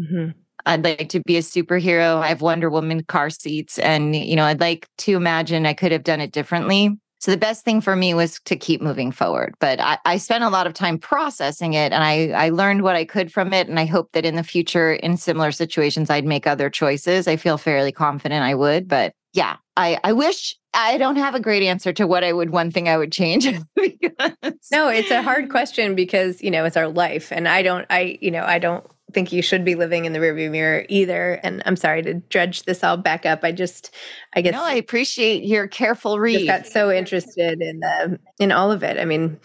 Mm-hmm. 0.00 0.30
I'd 0.66 0.84
like 0.84 1.08
to 1.10 1.20
be 1.20 1.36
a 1.36 1.40
superhero. 1.40 2.20
I 2.20 2.28
have 2.28 2.42
Wonder 2.42 2.68
Woman 2.68 3.02
car 3.04 3.30
seats, 3.30 3.78
and 3.78 4.14
you 4.14 4.36
know, 4.36 4.44
I'd 4.44 4.60
like 4.60 4.88
to 4.98 5.16
imagine 5.16 5.66
I 5.66 5.72
could 5.72 5.92
have 5.92 6.04
done 6.04 6.20
it 6.20 6.32
differently. 6.32 6.98
So 7.20 7.32
the 7.32 7.36
best 7.36 7.64
thing 7.64 7.80
for 7.80 7.96
me 7.96 8.14
was 8.14 8.38
to 8.44 8.54
keep 8.54 8.80
moving 8.80 9.10
forward. 9.10 9.54
But 9.58 9.80
I, 9.80 9.98
I 10.04 10.18
spent 10.18 10.44
a 10.44 10.50
lot 10.50 10.68
of 10.68 10.74
time 10.74 10.98
processing 10.98 11.72
it, 11.72 11.92
and 11.92 12.04
I 12.04 12.28
I 12.30 12.50
learned 12.50 12.82
what 12.82 12.96
I 12.96 13.04
could 13.04 13.32
from 13.32 13.52
it. 13.52 13.68
And 13.68 13.80
I 13.80 13.86
hope 13.86 14.12
that 14.12 14.26
in 14.26 14.36
the 14.36 14.42
future, 14.42 14.92
in 14.92 15.16
similar 15.16 15.52
situations, 15.52 16.10
I'd 16.10 16.26
make 16.26 16.46
other 16.46 16.68
choices. 16.68 17.26
I 17.26 17.36
feel 17.36 17.56
fairly 17.56 17.92
confident 17.92 18.44
I 18.44 18.54
would, 18.54 18.88
but 18.88 19.14
yeah, 19.32 19.56
I, 19.76 19.98
I 20.02 20.12
wish 20.12 20.56
I 20.74 20.98
don't 20.98 21.16
have 21.16 21.34
a 21.34 21.40
great 21.40 21.62
answer 21.62 21.92
to 21.94 22.06
what 22.06 22.24
I 22.24 22.32
would 22.32 22.50
one 22.50 22.70
thing 22.70 22.88
I 22.88 22.96
would 22.96 23.12
change. 23.12 23.46
because... 23.74 24.32
No, 24.72 24.88
it's 24.88 25.10
a 25.10 25.22
hard 25.22 25.50
question 25.50 25.94
because, 25.94 26.42
you 26.42 26.50
know, 26.50 26.64
it's 26.64 26.76
our 26.76 26.88
life. 26.88 27.32
And 27.32 27.48
I 27.48 27.62
don't, 27.62 27.86
I, 27.90 28.18
you 28.20 28.30
know, 28.30 28.44
I 28.44 28.58
don't 28.58 28.84
think 29.12 29.32
you 29.32 29.42
should 29.42 29.64
be 29.64 29.74
living 29.74 30.04
in 30.04 30.12
the 30.12 30.18
rearview 30.18 30.50
mirror 30.50 30.84
either. 30.88 31.40
And 31.42 31.62
I'm 31.66 31.76
sorry 31.76 32.02
to 32.02 32.14
dredge 32.14 32.64
this 32.64 32.84
all 32.84 32.96
back 32.96 33.24
up. 33.24 33.40
I 33.42 33.52
just, 33.52 33.94
I 34.34 34.42
guess. 34.42 34.52
No, 34.52 34.62
I 34.62 34.74
appreciate 34.74 35.44
your 35.44 35.66
careful 35.66 36.18
read. 36.18 36.46
got 36.46 36.66
so 36.66 36.90
interested 36.90 37.62
in 37.62 37.80
the, 37.80 38.18
in 38.38 38.52
all 38.52 38.70
of 38.70 38.82
it. 38.82 38.98
I 38.98 39.04
mean, 39.04 39.38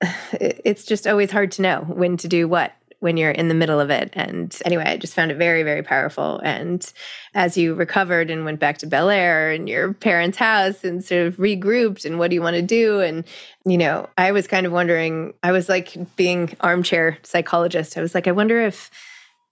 it's 0.32 0.84
just 0.84 1.06
always 1.06 1.30
hard 1.30 1.52
to 1.52 1.62
know 1.62 1.80
when 1.88 2.16
to 2.18 2.28
do 2.28 2.48
what 2.48 2.72
when 3.02 3.16
you're 3.16 3.32
in 3.32 3.48
the 3.48 3.54
middle 3.54 3.80
of 3.80 3.90
it. 3.90 4.10
And 4.12 4.56
anyway, 4.64 4.84
I 4.84 4.96
just 4.96 5.14
found 5.14 5.32
it 5.32 5.36
very, 5.36 5.64
very 5.64 5.82
powerful. 5.82 6.38
And 6.44 6.90
as 7.34 7.56
you 7.56 7.74
recovered 7.74 8.30
and 8.30 8.44
went 8.44 8.60
back 8.60 8.78
to 8.78 8.86
Bel 8.86 9.10
Air 9.10 9.50
and 9.50 9.68
your 9.68 9.92
parents' 9.92 10.38
house 10.38 10.84
and 10.84 11.04
sort 11.04 11.26
of 11.26 11.36
regrouped 11.36 12.04
and 12.04 12.20
what 12.20 12.30
do 12.30 12.36
you 12.36 12.42
want 12.42 12.54
to 12.54 12.62
do? 12.62 13.00
And, 13.00 13.24
you 13.64 13.76
know, 13.76 14.08
I 14.16 14.30
was 14.30 14.46
kind 14.46 14.66
of 14.66 14.72
wondering, 14.72 15.34
I 15.42 15.50
was 15.50 15.68
like 15.68 15.96
being 16.14 16.56
armchair 16.60 17.18
psychologist. 17.24 17.98
I 17.98 18.02
was 18.02 18.14
like, 18.14 18.28
I 18.28 18.32
wonder 18.32 18.62
if 18.62 18.88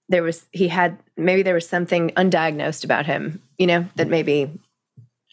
there 0.09 0.23
was, 0.23 0.47
he 0.53 0.69
had, 0.69 0.97
maybe 1.17 1.43
there 1.43 1.55
was 1.55 1.69
something 1.69 2.11
undiagnosed 2.11 2.85
about 2.85 3.05
him, 3.05 3.43
you 3.59 3.67
know, 3.67 3.85
that 3.97 4.07
maybe, 4.07 4.49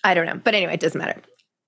I 0.04 0.16
don't 0.16 0.26
know. 0.26 0.42
But 0.44 0.56
anyway, 0.56 0.74
it 0.74 0.80
doesn't 0.80 1.00
matter 1.00 1.22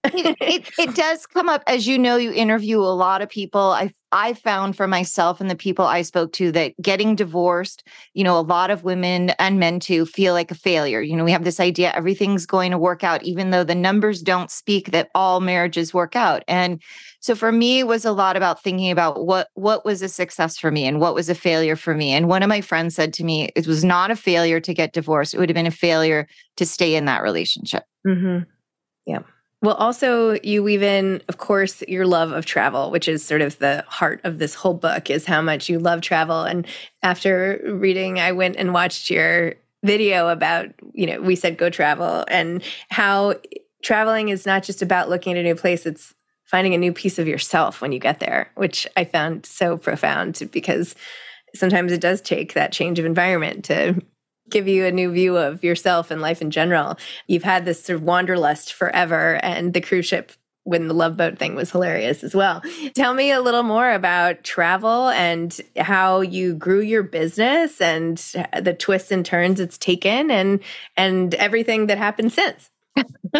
it, 0.03 0.37
it, 0.39 0.69
it, 0.79 0.95
does 0.95 1.25
come 1.25 1.49
up 1.49 1.63
as 1.67 1.87
you 1.87 1.97
know 1.97 2.15
you 2.15 2.31
interview 2.31 2.79
a 2.79 2.95
lot 2.95 3.21
of 3.21 3.29
people. 3.29 3.61
I 3.61 3.93
i 4.11 4.33
found 4.33 4.75
for 4.75 4.87
myself 4.87 5.39
and 5.39 5.51
the 5.51 5.55
people 5.55 5.85
i 5.85 6.01
spoke 6.01 6.33
to 6.33 6.51
that 6.51 6.73
getting 6.81 7.13
divorced 7.13 7.87
you 8.15 8.23
know 8.23 8.39
a 8.39 8.41
lot 8.41 8.71
of 8.71 8.83
women 8.83 9.29
and 9.37 9.59
men 9.59 9.79
too 9.79 10.03
feel 10.03 10.33
like 10.33 10.49
a 10.49 10.55
failure. 10.55 11.01
You 11.01 11.15
know 11.15 11.23
we 11.23 11.31
have 11.31 11.43
this 11.43 11.59
idea 11.59 11.93
everything's 11.93 12.45
going 12.45 12.71
to 12.71 12.77
work 12.77 13.03
out 13.03 13.21
even 13.23 13.51
though 13.51 13.63
the 13.63 13.75
numbers 13.75 14.21
don't 14.21 14.49
speak 14.49 14.91
that 14.91 15.09
all 15.13 15.41
marriages 15.41 15.93
work 15.93 16.15
out. 16.15 16.43
And 16.47 16.81
so 17.19 17.35
for 17.35 17.51
me 17.51 17.79
it 17.79 17.87
was 17.87 18.05
a 18.05 18.11
lot 18.11 18.35
about 18.35 18.63
thinking 18.63 18.89
about 18.89 19.25
what 19.25 19.49
what 19.53 19.85
was 19.85 20.01
a 20.01 20.09
success 20.09 20.57
for 20.57 20.71
me 20.71 20.85
and 20.87 20.99
what 20.99 21.13
was 21.13 21.29
a 21.29 21.35
failure 21.35 21.75
for 21.75 21.93
me. 21.93 22.11
And 22.11 22.27
one 22.27 22.41
of 22.41 22.49
my 22.49 22.61
friends 22.61 22.95
said 22.95 23.13
to 23.13 23.23
me 23.23 23.49
it 23.55 23.67
was 23.67 23.83
not 23.83 24.11
a 24.11 24.15
failure 24.15 24.59
to 24.59 24.73
get 24.73 24.93
divorced. 24.93 25.33
It 25.33 25.39
would 25.39 25.49
have 25.49 25.55
been 25.55 25.67
a 25.67 25.71
failure 25.71 26.27
to 26.55 26.65
stay 26.65 26.95
in 26.95 27.05
that 27.05 27.21
relationship. 27.21 27.83
Mm-hmm. 28.07 28.49
yeah 29.05 29.19
well, 29.61 29.75
also, 29.75 30.37
you 30.41 30.63
weave 30.63 30.83
in, 30.83 31.21
of 31.27 31.37
course, 31.37 31.83
your 31.87 32.05
love 32.05 32.31
of 32.31 32.45
travel, 32.45 32.91
which 32.91 33.09
is 33.09 33.25
sort 33.25 33.41
of 33.41 33.59
the 33.59 33.83
heart 33.87 34.21
of 34.23 34.39
this 34.39 34.55
whole 34.55 34.73
book, 34.73 35.09
is 35.09 35.25
how 35.25 35.41
much 35.41 35.67
you 35.67 35.79
love 35.79 35.99
travel. 35.99 36.43
And 36.43 36.65
after 37.03 37.59
reading, 37.65 38.19
I 38.19 38.31
went 38.31 38.55
and 38.55 38.73
watched 38.73 39.09
your 39.09 39.55
video 39.83 40.29
about, 40.29 40.67
you 40.93 41.07
know, 41.07 41.21
we 41.21 41.35
said 41.35 41.57
go 41.57 41.69
travel 41.69 42.23
and 42.29 42.63
how 42.89 43.35
traveling 43.83 44.29
is 44.29 44.45
not 44.45 44.63
just 44.63 44.81
about 44.81 45.09
looking 45.09 45.33
at 45.33 45.39
a 45.39 45.43
new 45.43 45.55
place, 45.55 45.85
it's 45.85 46.13
finding 46.45 46.73
a 46.73 46.77
new 46.77 46.93
piece 46.93 47.19
of 47.19 47.27
yourself 47.27 47.81
when 47.81 47.91
you 47.91 47.99
get 47.99 48.19
there, 48.19 48.51
which 48.55 48.87
I 48.95 49.03
found 49.03 49.45
so 49.45 49.77
profound 49.77 50.49
because 50.51 50.95
sometimes 51.53 51.91
it 51.91 52.01
does 52.01 52.21
take 52.21 52.53
that 52.53 52.71
change 52.71 52.97
of 52.97 53.05
environment 53.05 53.65
to 53.65 54.01
give 54.49 54.67
you 54.67 54.85
a 54.85 54.91
new 54.91 55.11
view 55.11 55.37
of 55.37 55.63
yourself 55.63 56.11
and 56.11 56.21
life 56.21 56.41
in 56.41 56.51
general. 56.51 56.97
You've 57.27 57.43
had 57.43 57.65
this 57.65 57.83
sort 57.83 57.97
of 57.97 58.03
wanderlust 58.03 58.73
forever, 58.73 59.39
and 59.43 59.73
the 59.73 59.81
cruise 59.81 60.05
ship 60.05 60.31
when 60.63 60.87
the 60.87 60.93
love 60.93 61.17
boat 61.17 61.39
thing 61.39 61.55
was 61.55 61.71
hilarious 61.71 62.23
as 62.23 62.35
well. 62.35 62.61
Tell 62.93 63.13
me 63.13 63.31
a 63.31 63.41
little 63.41 63.63
more 63.63 63.91
about 63.91 64.43
travel 64.43 65.09
and 65.09 65.59
how 65.77 66.21
you 66.21 66.53
grew 66.53 66.81
your 66.81 67.01
business 67.01 67.81
and 67.81 68.17
the 68.61 68.75
twists 68.77 69.11
and 69.11 69.25
turns 69.25 69.59
it's 69.59 69.77
taken 69.77 70.29
and 70.29 70.59
and 70.95 71.33
everything 71.35 71.87
that 71.87 71.97
happened 71.97 72.33
since. 72.33 72.69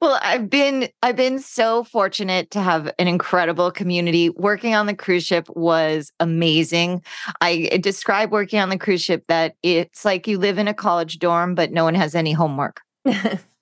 well, 0.00 0.18
I've 0.22 0.48
been 0.48 0.88
I've 1.02 1.16
been 1.16 1.38
so 1.38 1.84
fortunate 1.84 2.50
to 2.52 2.60
have 2.60 2.92
an 2.98 3.08
incredible 3.08 3.70
community. 3.70 4.30
Working 4.30 4.74
on 4.74 4.86
the 4.86 4.94
cruise 4.94 5.24
ship 5.24 5.48
was 5.50 6.12
amazing. 6.20 7.02
I 7.40 7.78
describe 7.80 8.32
working 8.32 8.60
on 8.60 8.68
the 8.68 8.78
cruise 8.78 9.02
ship 9.02 9.24
that 9.28 9.54
it's 9.62 10.04
like 10.04 10.26
you 10.26 10.38
live 10.38 10.58
in 10.58 10.68
a 10.68 10.74
college 10.74 11.18
dorm 11.18 11.54
but 11.54 11.72
no 11.72 11.84
one 11.84 11.94
has 11.94 12.14
any 12.14 12.32
homework. 12.32 12.80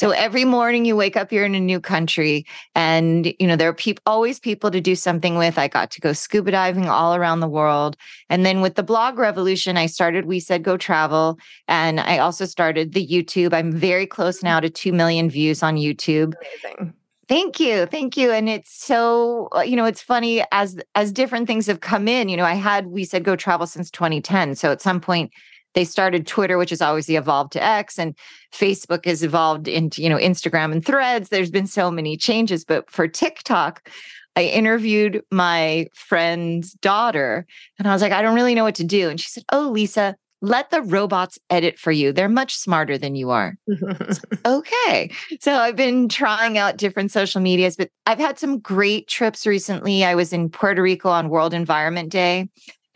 So 0.00 0.12
every 0.12 0.46
morning 0.46 0.86
you 0.86 0.96
wake 0.96 1.14
up, 1.14 1.30
you're 1.30 1.44
in 1.44 1.54
a 1.54 1.60
new 1.60 1.78
country, 1.78 2.46
and 2.74 3.34
you 3.38 3.46
know 3.46 3.54
there 3.54 3.68
are 3.68 3.74
people 3.74 4.00
always 4.06 4.40
people 4.40 4.70
to 4.70 4.80
do 4.80 4.94
something 4.94 5.36
with. 5.36 5.58
I 5.58 5.68
got 5.68 5.90
to 5.90 6.00
go 6.00 6.14
scuba 6.14 6.52
diving 6.52 6.88
all 6.88 7.14
around 7.14 7.40
the 7.40 7.46
world, 7.46 7.98
and 8.30 8.46
then 8.46 8.62
with 8.62 8.76
the 8.76 8.82
blog 8.82 9.18
revolution, 9.18 9.76
I 9.76 9.84
started. 9.84 10.24
We 10.24 10.40
said 10.40 10.62
go 10.62 10.78
travel, 10.78 11.38
and 11.68 12.00
I 12.00 12.16
also 12.16 12.46
started 12.46 12.94
the 12.94 13.06
YouTube. 13.06 13.52
I'm 13.52 13.70
very 13.70 14.06
close 14.06 14.42
now 14.42 14.58
to 14.58 14.70
two 14.70 14.94
million 14.94 15.28
views 15.28 15.62
on 15.62 15.76
YouTube. 15.76 16.32
Amazing. 16.64 16.94
Thank 17.28 17.60
you. 17.60 17.84
Thank 17.84 18.16
you. 18.16 18.32
And 18.32 18.48
it's 18.48 18.72
so, 18.72 19.50
uh, 19.54 19.60
you 19.60 19.76
know, 19.76 19.84
it's 19.84 20.00
funny 20.00 20.42
as 20.50 20.80
as 20.94 21.12
different 21.12 21.46
things 21.46 21.66
have 21.66 21.80
come 21.80 22.08
in, 22.08 22.30
you 22.30 22.38
know, 22.38 22.46
I 22.46 22.54
had 22.54 22.86
we 22.86 23.04
said 23.04 23.22
go 23.22 23.36
travel 23.36 23.66
since 23.66 23.90
2010. 23.90 24.54
So 24.54 24.72
at 24.72 24.80
some 24.80 24.98
point 24.98 25.30
they 25.74 25.84
started 25.84 26.26
Twitter, 26.26 26.58
which 26.58 26.70
has 26.70 26.82
obviously 26.82 27.16
evolved 27.16 27.52
to 27.52 27.62
X, 27.62 27.98
and 27.98 28.16
Facebook 28.52 29.04
has 29.04 29.22
evolved 29.22 29.68
into, 29.68 30.02
you 30.02 30.08
know, 30.08 30.16
Instagram 30.16 30.72
and 30.72 30.84
threads. 30.84 31.28
There's 31.28 31.50
been 31.50 31.66
so 31.66 31.90
many 31.90 32.16
changes. 32.16 32.64
But 32.64 32.90
for 32.90 33.06
TikTok, 33.06 33.88
I 34.36 34.44
interviewed 34.44 35.22
my 35.30 35.86
friend's 35.94 36.72
daughter 36.74 37.46
and 37.78 37.88
I 37.88 37.92
was 37.92 38.02
like, 38.02 38.12
I 38.12 38.22
don't 38.22 38.34
really 38.34 38.54
know 38.54 38.64
what 38.64 38.76
to 38.76 38.84
do. 38.84 39.08
And 39.08 39.20
she 39.20 39.28
said, 39.28 39.44
Oh, 39.52 39.70
Lisa, 39.70 40.16
let 40.42 40.70
the 40.70 40.82
robots 40.82 41.38
edit 41.50 41.78
for 41.78 41.92
you. 41.92 42.12
They're 42.12 42.28
much 42.28 42.54
smarter 42.56 42.96
than 42.96 43.14
you 43.14 43.30
are. 43.30 43.56
okay. 44.46 45.10
So 45.40 45.54
I've 45.54 45.76
been 45.76 46.08
trying 46.08 46.56
out 46.56 46.78
different 46.78 47.10
social 47.10 47.40
medias, 47.40 47.76
but 47.76 47.90
I've 48.06 48.18
had 48.18 48.38
some 48.38 48.58
great 48.58 49.06
trips 49.06 49.46
recently. 49.46 50.04
I 50.04 50.14
was 50.14 50.32
in 50.32 50.48
Puerto 50.48 50.80
Rico 50.80 51.10
on 51.10 51.28
World 51.28 51.52
Environment 51.52 52.10
Day. 52.10 52.48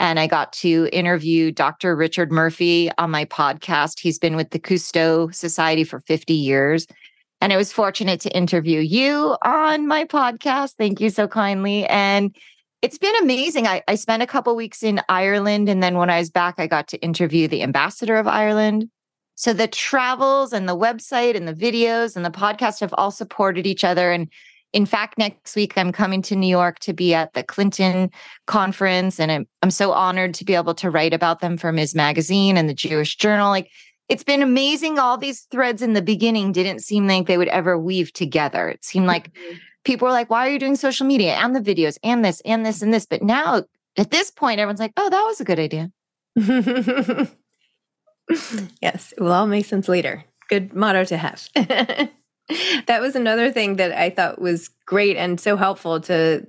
And 0.04 0.20
I 0.20 0.26
got 0.26 0.52
to 0.52 0.86
interview 0.92 1.50
Dr. 1.50 1.96
Richard 1.96 2.30
Murphy 2.30 2.90
on 2.98 3.10
my 3.10 3.24
podcast. 3.24 3.98
He's 3.98 4.18
been 4.18 4.36
with 4.36 4.50
the 4.50 4.58
Cousteau 4.58 5.34
Society 5.34 5.82
for 5.82 6.00
50 6.00 6.34
years. 6.34 6.86
And 7.40 7.54
I 7.54 7.56
was 7.56 7.72
fortunate 7.72 8.20
to 8.20 8.36
interview 8.36 8.80
you 8.80 9.38
on 9.46 9.86
my 9.86 10.04
podcast. 10.04 10.72
Thank 10.72 11.00
you 11.00 11.08
so 11.08 11.26
kindly. 11.26 11.86
And 11.86 12.36
it's 12.82 12.98
been 12.98 13.14
amazing. 13.22 13.66
I, 13.66 13.82
I 13.88 13.94
spent 13.94 14.22
a 14.22 14.26
couple 14.26 14.54
weeks 14.54 14.82
in 14.82 15.00
Ireland. 15.08 15.70
And 15.70 15.82
then 15.82 15.96
when 15.96 16.10
I 16.10 16.18
was 16.18 16.30
back, 16.30 16.56
I 16.58 16.66
got 16.66 16.86
to 16.88 16.98
interview 17.00 17.48
the 17.48 17.62
ambassador 17.62 18.16
of 18.16 18.28
Ireland. 18.28 18.90
So 19.36 19.54
the 19.54 19.68
travels 19.68 20.52
and 20.52 20.68
the 20.68 20.76
website 20.76 21.34
and 21.34 21.48
the 21.48 21.54
videos 21.54 22.14
and 22.14 22.26
the 22.26 22.30
podcast 22.30 22.80
have 22.80 22.92
all 22.98 23.10
supported 23.10 23.66
each 23.66 23.84
other. 23.84 24.12
And 24.12 24.28
in 24.74 24.86
fact, 24.86 25.16
next 25.18 25.54
week 25.54 25.78
I'm 25.78 25.92
coming 25.92 26.20
to 26.22 26.34
New 26.34 26.48
York 26.48 26.80
to 26.80 26.92
be 26.92 27.14
at 27.14 27.32
the 27.32 27.44
Clinton 27.44 28.10
conference, 28.48 29.20
and 29.20 29.30
I'm, 29.30 29.46
I'm 29.62 29.70
so 29.70 29.92
honored 29.92 30.34
to 30.34 30.44
be 30.44 30.56
able 30.56 30.74
to 30.74 30.90
write 30.90 31.14
about 31.14 31.38
them 31.40 31.56
for 31.56 31.70
Ms. 31.70 31.94
Magazine 31.94 32.56
and 32.56 32.68
the 32.68 32.74
Jewish 32.74 33.16
Journal. 33.16 33.50
Like, 33.50 33.70
it's 34.08 34.24
been 34.24 34.42
amazing. 34.42 34.98
All 34.98 35.16
these 35.16 35.42
threads 35.42 35.80
in 35.80 35.92
the 35.92 36.02
beginning 36.02 36.50
didn't 36.50 36.80
seem 36.80 37.06
like 37.06 37.28
they 37.28 37.38
would 37.38 37.48
ever 37.48 37.78
weave 37.78 38.12
together. 38.12 38.68
It 38.68 38.84
seemed 38.84 39.06
like 39.06 39.32
mm-hmm. 39.32 39.58
people 39.84 40.06
were 40.06 40.12
like, 40.12 40.28
"Why 40.28 40.48
are 40.48 40.50
you 40.50 40.58
doing 40.58 40.74
social 40.74 41.06
media 41.06 41.34
and 41.34 41.54
the 41.54 41.60
videos 41.60 41.96
and 42.02 42.24
this 42.24 42.42
and 42.44 42.66
this 42.66 42.82
and 42.82 42.92
this?" 42.92 43.06
But 43.06 43.22
now, 43.22 43.62
at 43.96 44.10
this 44.10 44.32
point, 44.32 44.58
everyone's 44.58 44.80
like, 44.80 44.92
"Oh, 44.96 45.08
that 45.08 45.22
was 45.22 45.40
a 45.40 45.44
good 45.44 45.60
idea." 45.60 45.90
yes, 48.82 49.14
it 49.16 49.20
will 49.20 49.32
all 49.32 49.46
make 49.46 49.66
sense 49.66 49.88
later. 49.88 50.24
Good 50.50 50.74
motto 50.74 51.04
to 51.04 51.16
have. 51.16 51.48
that 52.86 53.00
was 53.00 53.16
another 53.16 53.50
thing 53.50 53.76
that 53.76 53.92
I 53.92 54.10
thought 54.10 54.40
was 54.40 54.68
great 54.86 55.16
and 55.16 55.40
so 55.40 55.56
helpful 55.56 56.00
to 56.02 56.46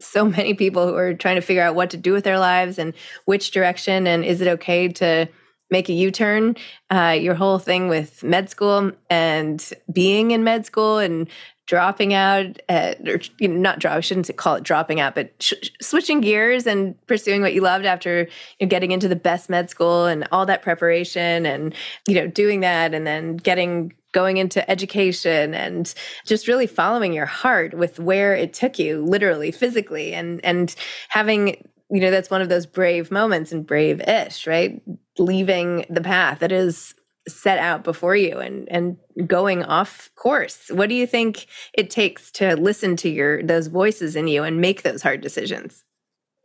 so 0.00 0.24
many 0.28 0.54
people 0.54 0.86
who 0.86 0.94
are 0.94 1.14
trying 1.14 1.36
to 1.36 1.40
figure 1.40 1.62
out 1.62 1.74
what 1.74 1.90
to 1.90 1.96
do 1.96 2.12
with 2.12 2.24
their 2.24 2.38
lives 2.38 2.78
and 2.78 2.94
which 3.24 3.50
direction 3.50 4.06
and 4.06 4.24
is 4.24 4.40
it 4.40 4.48
okay 4.48 4.88
to 4.88 5.28
make 5.70 5.88
a 5.88 5.92
u-turn? 5.92 6.56
Uh, 6.90 7.16
your 7.18 7.34
whole 7.34 7.58
thing 7.58 7.88
with 7.88 8.22
med 8.22 8.50
school 8.50 8.92
and 9.10 9.72
being 9.92 10.30
in 10.30 10.44
med 10.44 10.66
school 10.66 10.98
and 10.98 11.28
dropping 11.66 12.12
out 12.12 12.60
at, 12.68 13.08
or 13.08 13.18
you 13.38 13.48
know, 13.48 13.56
not 13.56 13.78
drop 13.78 13.94
i 13.96 14.00
shouldn't 14.00 14.30
call 14.36 14.54
it 14.54 14.62
dropping 14.62 15.00
out 15.00 15.14
but 15.14 15.32
sh- 15.40 15.70
switching 15.80 16.20
gears 16.20 16.66
and 16.66 16.94
pursuing 17.06 17.40
what 17.40 17.54
you 17.54 17.62
loved 17.62 17.86
after 17.86 18.28
you 18.58 18.66
know, 18.66 18.68
getting 18.68 18.92
into 18.92 19.08
the 19.08 19.16
best 19.16 19.48
med 19.48 19.70
school 19.70 20.04
and 20.04 20.28
all 20.30 20.44
that 20.44 20.60
preparation 20.60 21.46
and 21.46 21.74
you 22.06 22.14
know 22.14 22.26
doing 22.26 22.60
that 22.60 22.92
and 22.92 23.06
then 23.06 23.36
getting 23.36 23.94
going 24.14 24.38
into 24.38 24.68
education 24.70 25.52
and 25.52 25.92
just 26.24 26.48
really 26.48 26.66
following 26.66 27.12
your 27.12 27.26
heart 27.26 27.74
with 27.74 27.98
where 27.98 28.34
it 28.34 28.54
took 28.54 28.78
you 28.78 29.04
literally 29.04 29.50
physically 29.50 30.14
and 30.14 30.42
and 30.42 30.74
having 31.10 31.48
you 31.90 32.00
know 32.00 32.10
that's 32.10 32.30
one 32.30 32.40
of 32.40 32.48
those 32.48 32.64
brave 32.64 33.10
moments 33.10 33.52
and 33.52 33.66
brave-ish 33.66 34.46
right? 34.46 34.80
Leaving 35.18 35.84
the 35.90 36.00
path 36.00 36.38
that 36.38 36.52
is 36.52 36.94
set 37.28 37.58
out 37.58 37.84
before 37.84 38.16
you 38.16 38.38
and 38.38 38.68
and 38.70 38.96
going 39.26 39.62
off 39.64 40.10
course. 40.14 40.70
What 40.70 40.88
do 40.88 40.94
you 40.94 41.06
think 41.06 41.46
it 41.74 41.90
takes 41.90 42.30
to 42.32 42.56
listen 42.56 42.96
to 42.96 43.10
your 43.10 43.42
those 43.42 43.66
voices 43.66 44.16
in 44.16 44.28
you 44.28 44.44
and 44.44 44.60
make 44.60 44.82
those 44.82 45.02
hard 45.02 45.20
decisions? 45.20 45.84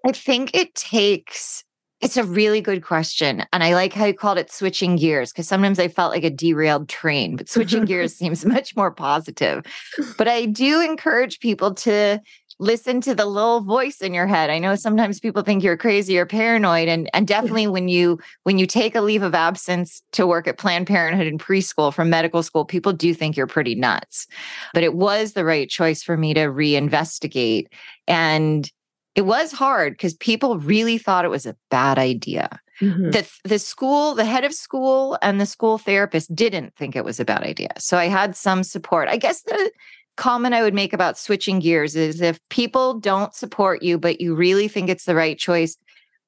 I 0.05 0.11
think 0.13 0.55
it 0.55 0.75
takes 0.75 1.63
it's 2.01 2.17
a 2.17 2.23
really 2.23 2.61
good 2.61 2.83
question. 2.83 3.45
And 3.51 3.63
I 3.63 3.73
like 3.73 3.93
how 3.93 4.05
you 4.05 4.13
called 4.13 4.37
it 4.37 4.51
switching 4.51 4.95
gears 4.95 5.31
because 5.31 5.47
sometimes 5.47 5.79
I 5.79 5.87
felt 5.87 6.11
like 6.11 6.23
a 6.23 6.29
derailed 6.29 6.87
train, 6.87 7.35
but 7.35 7.49
switching 7.49 7.85
gears 7.85 8.15
seems 8.15 8.45
much 8.45 8.75
more 8.75 8.91
positive. 8.91 9.65
But 10.17 10.27
I 10.27 10.45
do 10.45 10.81
encourage 10.81 11.39
people 11.39 11.73
to 11.75 12.21
listen 12.59 12.99
to 12.99 13.15
the 13.15 13.25
little 13.25 13.61
voice 13.61 14.01
in 14.01 14.13
your 14.13 14.27
head. 14.27 14.49
I 14.49 14.59
know 14.59 14.75
sometimes 14.75 15.19
people 15.19 15.43
think 15.43 15.63
you're 15.63 15.77
crazy 15.77 16.17
or 16.17 16.25
paranoid 16.25 16.89
and 16.89 17.09
and 17.13 17.25
definitely 17.25 17.67
when 17.67 17.87
you 17.87 18.19
when 18.43 18.59
you 18.59 18.67
take 18.67 18.95
a 18.95 19.01
leave 19.01 19.23
of 19.23 19.33
absence 19.33 20.01
to 20.11 20.27
work 20.27 20.47
at 20.47 20.57
Planned 20.57 20.87
Parenthood 20.87 21.27
and 21.27 21.39
preschool 21.39 21.93
from 21.93 22.09
medical 22.09 22.43
school, 22.43 22.65
people 22.65 22.91
do 22.91 23.13
think 23.13 23.37
you're 23.37 23.47
pretty 23.47 23.75
nuts. 23.75 24.27
But 24.73 24.83
it 24.83 24.93
was 24.93 25.33
the 25.33 25.45
right 25.45 25.69
choice 25.69 26.03
for 26.03 26.17
me 26.17 26.33
to 26.33 26.41
reinvestigate 26.41 27.67
and 28.07 28.69
it 29.19 29.25
was 29.25 29.51
hard 29.51 29.95
because 29.95 30.13
people 30.13 30.59
really 30.59 30.97
thought 30.97 31.25
it 31.25 31.29
was 31.29 31.45
a 31.45 31.57
bad 31.69 31.99
idea. 31.99 32.57
Mm-hmm. 32.79 33.09
The, 33.09 33.29
the 33.43 33.59
school, 33.59 34.15
the 34.15 34.23
head 34.23 34.45
of 34.45 34.53
school 34.53 35.17
and 35.21 35.41
the 35.41 35.45
school 35.45 35.77
therapist 35.77 36.33
didn't 36.33 36.73
think 36.77 36.95
it 36.95 37.03
was 37.03 37.19
a 37.19 37.25
bad 37.25 37.43
idea. 37.43 37.71
So 37.79 37.97
I 37.97 38.05
had 38.05 38.33
some 38.33 38.63
support. 38.63 39.09
I 39.09 39.17
guess 39.17 39.41
the 39.41 39.71
comment 40.15 40.55
I 40.55 40.61
would 40.61 40.73
make 40.73 40.93
about 40.93 41.17
switching 41.17 41.59
gears 41.59 41.97
is 41.97 42.21
if 42.21 42.39
people 42.47 42.93
don't 42.93 43.35
support 43.35 43.83
you, 43.83 43.97
but 43.97 44.21
you 44.21 44.35
really 44.35 44.69
think 44.69 44.89
it's 44.89 45.03
the 45.03 45.15
right 45.15 45.37
choice, 45.37 45.75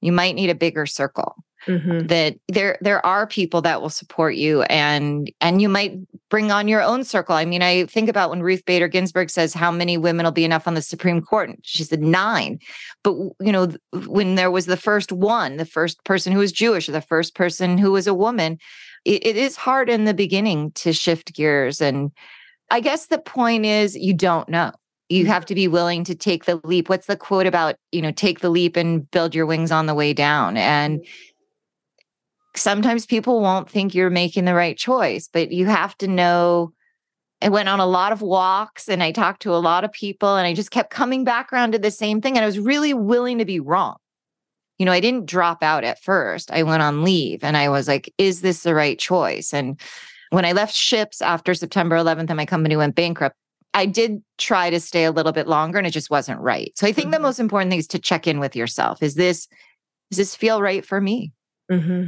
you 0.01 0.11
might 0.11 0.35
need 0.35 0.49
a 0.49 0.55
bigger 0.55 0.85
circle 0.85 1.37
mm-hmm. 1.67 2.07
that 2.07 2.35
there 2.47 2.77
there 2.81 3.05
are 3.05 3.27
people 3.27 3.61
that 3.61 3.81
will 3.81 3.89
support 3.89 4.35
you 4.35 4.63
and 4.63 5.31
and 5.41 5.61
you 5.61 5.69
might 5.69 5.97
bring 6.29 6.51
on 6.51 6.67
your 6.67 6.81
own 6.81 7.03
circle. 7.03 7.35
I 7.35 7.45
mean 7.45 7.61
i 7.61 7.85
think 7.85 8.09
about 8.09 8.29
when 8.29 8.41
ruth 8.41 8.65
bader 8.65 8.87
ginsburg 8.87 9.29
says 9.29 9.53
how 9.53 9.71
many 9.71 9.97
women 9.97 10.23
will 10.23 10.31
be 10.31 10.45
enough 10.45 10.67
on 10.67 10.73
the 10.73 10.81
supreme 10.81 11.21
court? 11.21 11.51
She 11.63 11.83
said 11.83 12.01
nine. 12.01 12.59
But 13.03 13.15
you 13.39 13.51
know 13.51 13.71
when 14.07 14.35
there 14.35 14.51
was 14.51 14.65
the 14.65 14.77
first 14.77 15.11
one 15.11 15.57
the 15.57 15.65
first 15.65 16.03
person 16.03 16.33
who 16.33 16.39
was 16.39 16.51
jewish 16.51 16.87
or 16.87 16.93
the 16.93 17.01
first 17.01 17.35
person 17.35 17.77
who 17.77 17.91
was 17.91 18.07
a 18.07 18.13
woman 18.13 18.57
it, 19.05 19.25
it 19.25 19.37
is 19.37 19.55
hard 19.55 19.89
in 19.89 20.05
the 20.05 20.13
beginning 20.13 20.71
to 20.73 20.93
shift 20.93 21.33
gears. 21.33 21.81
And 21.81 22.11
i 22.69 22.79
guess 22.79 23.07
the 23.07 23.19
point 23.19 23.65
is 23.65 23.95
you 23.95 24.13
don't 24.13 24.49
know. 24.49 24.71
You 25.09 25.23
mm-hmm. 25.23 25.33
have 25.33 25.45
to 25.47 25.55
be 25.55 25.67
willing 25.67 26.05
to 26.05 26.15
take 26.15 26.45
the 26.45 26.61
leap. 26.63 26.87
What's 26.87 27.07
the 27.07 27.17
quote 27.17 27.45
about 27.45 27.75
you 27.91 28.01
know 28.01 28.11
take 28.11 28.39
the 28.39 28.49
leap 28.49 28.77
and 28.77 29.09
build 29.11 29.35
your 29.35 29.45
wings 29.45 29.71
on 29.71 29.85
the 29.85 29.95
way 29.95 30.13
down? 30.13 30.57
And 30.57 30.99
mm-hmm 30.99 31.30
sometimes 32.55 33.05
people 33.05 33.41
won't 33.41 33.69
think 33.69 33.93
you're 33.93 34.09
making 34.09 34.45
the 34.45 34.53
right 34.53 34.77
choice, 34.77 35.29
but 35.31 35.51
you 35.51 35.65
have 35.67 35.97
to 35.99 36.07
know. 36.07 36.73
I 37.43 37.49
went 37.49 37.69
on 37.69 37.79
a 37.79 37.87
lot 37.87 38.11
of 38.11 38.21
walks 38.21 38.87
and 38.87 39.01
I 39.01 39.11
talked 39.11 39.41
to 39.43 39.55
a 39.55 39.57
lot 39.57 39.83
of 39.83 39.91
people 39.91 40.35
and 40.35 40.45
I 40.45 40.53
just 40.53 40.69
kept 40.69 40.91
coming 40.91 41.23
back 41.23 41.51
around 41.51 41.71
to 41.71 41.79
the 41.79 41.89
same 41.89 42.21
thing. 42.21 42.37
And 42.37 42.43
I 42.43 42.45
was 42.45 42.59
really 42.59 42.93
willing 42.93 43.39
to 43.39 43.45
be 43.45 43.59
wrong. 43.59 43.95
You 44.77 44.85
know, 44.85 44.91
I 44.91 44.99
didn't 44.99 45.25
drop 45.25 45.63
out 45.63 45.83
at 45.83 46.03
first. 46.03 46.51
I 46.51 46.61
went 46.61 46.83
on 46.83 47.03
leave 47.03 47.43
and 47.43 47.57
I 47.57 47.69
was 47.69 47.87
like, 47.87 48.13
is 48.19 48.41
this 48.41 48.61
the 48.61 48.75
right 48.75 48.97
choice? 48.97 49.55
And 49.55 49.79
when 50.29 50.45
I 50.45 50.51
left 50.51 50.75
ships 50.75 51.21
after 51.21 51.55
September 51.55 51.95
11th 51.95 52.29
and 52.29 52.37
my 52.37 52.45
company 52.45 52.75
went 52.75 52.95
bankrupt, 52.95 53.35
I 53.73 53.85
did 53.85 54.21
try 54.37 54.69
to 54.69 54.79
stay 54.79 55.05
a 55.05 55.11
little 55.11 55.31
bit 55.31 55.47
longer 55.47 55.77
and 55.77 55.87
it 55.87 55.91
just 55.91 56.09
wasn't 56.09 56.41
right. 56.41 56.71
So 56.75 56.85
I 56.85 56.91
think 56.91 57.05
mm-hmm. 57.05 57.13
the 57.13 57.19
most 57.19 57.39
important 57.39 57.71
thing 57.71 57.79
is 57.79 57.87
to 57.87 57.99
check 57.99 58.27
in 58.27 58.39
with 58.39 58.55
yourself. 58.55 59.01
Is 59.01 59.15
this 59.15 59.47
does 60.09 60.17
this 60.17 60.35
feel 60.35 60.61
right 60.61 60.85
for 60.85 60.99
me? 60.99 61.31
Mm-hmm. 61.71 62.07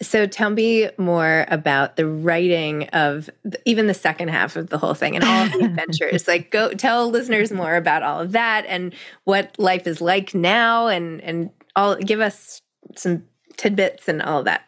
So 0.00 0.26
tell 0.26 0.50
me 0.50 0.90
more 0.96 1.44
about 1.48 1.96
the 1.96 2.06
writing 2.06 2.88
of 2.90 3.28
the, 3.42 3.60
even 3.64 3.88
the 3.88 3.94
second 3.94 4.28
half 4.28 4.54
of 4.54 4.70
the 4.70 4.78
whole 4.78 4.94
thing 4.94 5.16
and 5.16 5.24
all 5.24 5.46
of 5.46 5.52
the 5.52 5.64
adventures. 5.64 6.28
Like 6.28 6.50
go 6.50 6.72
tell 6.72 7.10
listeners 7.10 7.50
more 7.50 7.74
about 7.74 8.02
all 8.02 8.20
of 8.20 8.32
that 8.32 8.64
and 8.68 8.94
what 9.24 9.56
life 9.58 9.86
is 9.86 10.00
like 10.00 10.34
now 10.34 10.86
and 10.86 11.20
and 11.22 11.50
all 11.74 11.96
give 11.96 12.20
us 12.20 12.62
some 12.96 13.24
tidbits 13.56 14.08
and 14.08 14.22
all 14.22 14.40
of 14.40 14.44
that. 14.44 14.62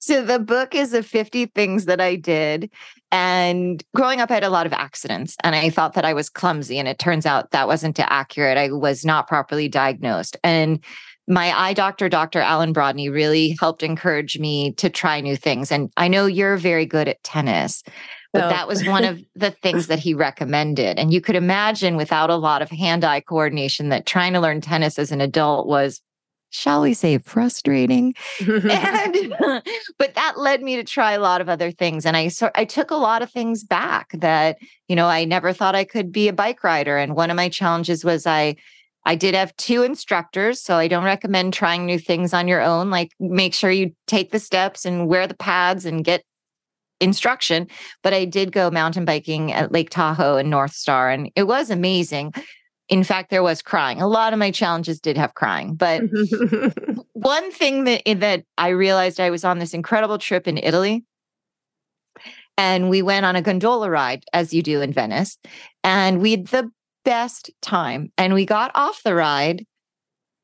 So 0.00 0.24
the 0.24 0.38
book 0.38 0.74
is 0.74 0.92
the 0.92 1.02
50 1.02 1.46
things 1.46 1.86
that 1.86 2.00
I 2.00 2.14
did. 2.14 2.70
And 3.10 3.82
growing 3.94 4.20
up, 4.20 4.30
I 4.30 4.34
had 4.34 4.44
a 4.44 4.50
lot 4.50 4.66
of 4.66 4.72
accidents 4.72 5.36
and 5.42 5.56
I 5.56 5.70
thought 5.70 5.94
that 5.94 6.04
I 6.04 6.14
was 6.14 6.30
clumsy. 6.30 6.78
And 6.78 6.86
it 6.86 6.98
turns 6.98 7.26
out 7.26 7.50
that 7.50 7.66
wasn't 7.66 7.98
accurate. 7.98 8.58
I 8.58 8.70
was 8.70 9.04
not 9.04 9.26
properly 9.26 9.68
diagnosed. 9.68 10.36
And 10.44 10.84
my 11.28 11.56
eye 11.56 11.74
doctor, 11.74 12.08
Dr. 12.08 12.40
Alan 12.40 12.72
Brodney, 12.72 13.10
really 13.12 13.56
helped 13.60 13.82
encourage 13.82 14.38
me 14.38 14.72
to 14.74 14.88
try 14.88 15.20
new 15.20 15.36
things. 15.36 15.70
And 15.70 15.92
I 15.96 16.08
know 16.08 16.26
you're 16.26 16.56
very 16.56 16.86
good 16.86 17.06
at 17.06 17.22
tennis, 17.22 17.82
but 18.32 18.44
Oh. 18.44 18.48
that 18.48 18.66
was 18.66 18.86
one 18.86 19.04
of 19.04 19.20
the 19.34 19.50
things 19.50 19.88
that 19.88 19.98
he 19.98 20.14
recommended. 20.14 20.98
And 20.98 21.12
you 21.12 21.20
could 21.20 21.36
imagine 21.36 21.96
without 21.96 22.30
a 22.30 22.36
lot 22.36 22.62
of 22.62 22.70
hand 22.70 23.04
eye 23.04 23.20
coordination 23.20 23.90
that 23.90 24.06
trying 24.06 24.32
to 24.32 24.40
learn 24.40 24.60
tennis 24.62 24.98
as 24.98 25.12
an 25.12 25.20
adult 25.20 25.66
was, 25.66 26.00
shall 26.50 26.80
we 26.80 26.94
say, 26.94 27.18
frustrating. 27.18 28.14
and 28.40 29.34
but 29.98 30.14
that 30.14 30.34
led 30.38 30.62
me 30.62 30.76
to 30.76 30.84
try 30.84 31.12
a 31.12 31.20
lot 31.20 31.42
of 31.42 31.48
other 31.48 31.70
things 31.70 32.06
and 32.06 32.16
i 32.16 32.28
so 32.28 32.50
i 32.54 32.64
took 32.64 32.90
a 32.90 32.96
lot 32.96 33.20
of 33.22 33.30
things 33.30 33.62
back 33.64 34.10
that 34.14 34.56
you 34.88 34.96
know 34.96 35.06
i 35.06 35.24
never 35.24 35.52
thought 35.52 35.74
i 35.74 35.84
could 35.84 36.10
be 36.10 36.28
a 36.28 36.32
bike 36.32 36.64
rider 36.64 36.96
and 36.96 37.14
one 37.16 37.30
of 37.30 37.36
my 37.36 37.48
challenges 37.48 38.04
was 38.04 38.26
i 38.26 38.54
i 39.08 39.14
did 39.14 39.34
have 39.34 39.54
two 39.56 39.82
instructors 39.82 40.60
so 40.60 40.76
i 40.76 40.86
don't 40.86 41.04
recommend 41.04 41.52
trying 41.52 41.84
new 41.84 41.98
things 41.98 42.32
on 42.32 42.46
your 42.46 42.60
own 42.60 42.90
like 42.90 43.10
make 43.18 43.52
sure 43.52 43.70
you 43.70 43.90
take 44.06 44.30
the 44.30 44.38
steps 44.38 44.84
and 44.84 45.08
wear 45.08 45.26
the 45.26 45.36
pads 45.36 45.84
and 45.84 46.04
get 46.04 46.22
instruction 47.00 47.66
but 48.02 48.14
i 48.14 48.24
did 48.24 48.52
go 48.52 48.70
mountain 48.70 49.04
biking 49.04 49.52
at 49.52 49.72
lake 49.72 49.90
tahoe 49.90 50.36
and 50.36 50.50
north 50.50 50.72
star 50.72 51.10
and 51.10 51.30
it 51.34 51.46
was 51.46 51.70
amazing 51.70 52.32
in 52.88 53.02
fact 53.02 53.30
there 53.30 53.42
was 53.42 53.62
crying 53.62 54.00
a 54.00 54.08
lot 54.08 54.32
of 54.32 54.38
my 54.38 54.50
challenges 54.50 55.00
did 55.00 55.16
have 55.16 55.34
crying 55.34 55.74
but 55.74 56.02
one 57.18 57.50
thing 57.50 57.84
that 57.84 58.02
eh, 58.06 58.14
that 58.14 58.44
I 58.56 58.68
realized 58.68 59.20
I 59.20 59.30
was 59.30 59.44
on 59.44 59.58
this 59.58 59.74
incredible 59.74 60.18
trip 60.18 60.46
in 60.46 60.58
Italy. 60.58 61.04
And 62.56 62.90
we 62.90 63.02
went 63.02 63.24
on 63.24 63.36
a 63.36 63.42
gondola 63.42 63.88
ride, 63.88 64.24
as 64.32 64.52
you 64.52 64.62
do 64.62 64.80
in 64.80 64.92
Venice. 64.92 65.38
And 65.84 66.20
we 66.20 66.32
had 66.32 66.46
the 66.48 66.70
best 67.08 67.50
time. 67.62 68.12
And 68.18 68.34
we 68.34 68.44
got 68.44 68.70
off 68.74 69.02
the 69.02 69.14
ride 69.14 69.64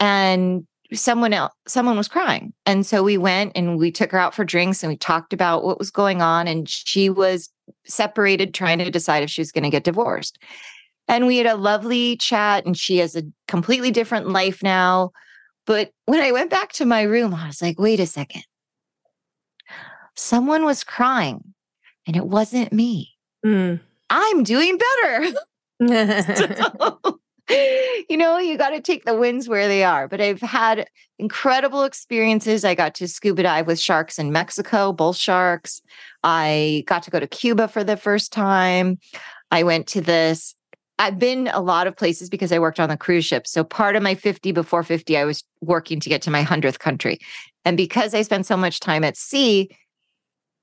and 0.01 0.67
someone 0.95 1.35
else, 1.35 1.53
someone 1.69 1.99
was 1.99 2.09
crying. 2.09 2.55
And 2.65 2.87
so 2.87 3.03
we 3.03 3.19
went 3.19 3.53
and 3.55 3.77
we 3.77 3.93
took 3.93 4.11
her 4.13 4.19
out 4.19 4.35
for 4.35 4.47
drinks 4.47 4.83
and 4.83 4.91
we 4.91 4.97
talked 4.97 5.35
about 5.35 5.63
what 5.63 5.79
was 5.79 5.91
going 5.91 6.23
on. 6.23 6.49
And 6.49 6.67
she 6.67 7.11
was 7.11 7.51
separated, 7.85 8.55
trying 8.55 8.79
to 8.79 8.91
decide 8.91 9.23
if 9.23 9.29
she 9.29 9.43
was 9.43 9.53
going 9.53 9.65
to 9.65 9.71
get 9.71 9.85
divorced. 9.85 10.39
And 11.07 11.27
we 11.27 11.37
had 11.37 11.47
a 11.47 11.55
lovely 11.55 12.17
chat, 12.17 12.65
and 12.65 12.79
she 12.79 12.97
has 12.97 13.15
a 13.15 13.25
completely 13.47 13.91
different 13.91 14.31
life 14.31 14.63
now. 14.63 15.11
But 15.67 15.91
when 16.07 16.23
I 16.23 16.33
went 16.33 16.49
back 16.49 16.73
to 16.73 16.87
my 16.87 17.03
room, 17.03 17.35
I 17.35 17.49
was 17.49 17.61
like, 17.61 17.79
wait 17.79 18.01
a 18.01 18.07
second. 18.07 18.45
Someone 20.17 20.65
was 20.65 20.83
crying 20.83 21.53
and 22.07 22.17
it 22.17 22.25
wasn't 22.25 22.73
me. 22.73 23.11
Mm. 23.45 23.81
I'm 24.09 24.45
doing 24.45 24.79
better. 24.79 25.27
So, 25.81 27.01
you 28.09 28.17
know, 28.17 28.39
you 28.39 28.57
got 28.57 28.71
to 28.71 28.81
take 28.81 29.05
the 29.05 29.17
wins 29.17 29.49
where 29.49 29.69
they 29.69 29.85
are. 29.85 30.09
But 30.09 30.21
I've 30.21 30.41
had 30.41 30.89
incredible 31.19 31.85
experiences. 31.85 32.65
I 32.65 32.75
got 32.75 32.95
to 32.97 33.09
scuba 33.09 33.43
dive 33.43 33.67
with 33.67 33.81
sharks 33.81 34.19
in 34.19 34.33
Mexico, 34.33 34.93
bull 34.93 35.13
sharks. 35.13 35.83
I 36.23 36.85
got 36.87 37.03
to 37.05 37.11
go 37.11 37.21
to 37.21 37.27
Cuba 37.27 37.69
for 37.69 37.85
the 37.85 37.97
first 37.97 38.33
time. 38.33 38.99
I 39.51 39.63
went 39.63 39.87
to 39.89 40.01
this. 40.01 40.55
I've 40.99 41.19
been 41.19 41.49
a 41.49 41.61
lot 41.61 41.87
of 41.87 41.97
places 41.97 42.31
because 42.31 42.53
I 42.53 42.59
worked 42.61 42.81
on 42.81 42.89
the 42.89 42.97
cruise 42.97 43.25
ship. 43.25 43.47
So 43.47 43.65
part 43.65 43.97
of 43.97 44.03
my 44.03 44.15
50 44.15 44.53
before 44.53 44.83
50, 44.83 45.17
I 45.17 45.25
was 45.25 45.43
working 45.61 46.01
to 46.01 46.09
get 46.09 46.23
to 46.23 46.31
my 46.31 46.45
100th 46.45 46.79
country. 46.79 47.19
And 47.65 47.77
because 47.77 48.15
I 48.15 48.23
spent 48.23 48.47
so 48.47 48.57
much 48.57 48.81
time 48.81 49.03
at 49.03 49.17
sea, 49.17 49.71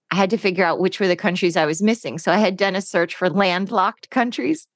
I 0.09 0.15
had 0.15 0.29
to 0.29 0.37
figure 0.37 0.65
out 0.65 0.79
which 0.79 0.99
were 0.99 1.07
the 1.07 1.15
countries 1.15 1.57
I 1.57 1.65
was 1.65 1.81
missing. 1.81 2.17
So 2.17 2.31
I 2.31 2.37
had 2.37 2.57
done 2.57 2.75
a 2.75 2.81
search 2.81 3.15
for 3.15 3.29
landlocked 3.29 4.09
countries. 4.09 4.67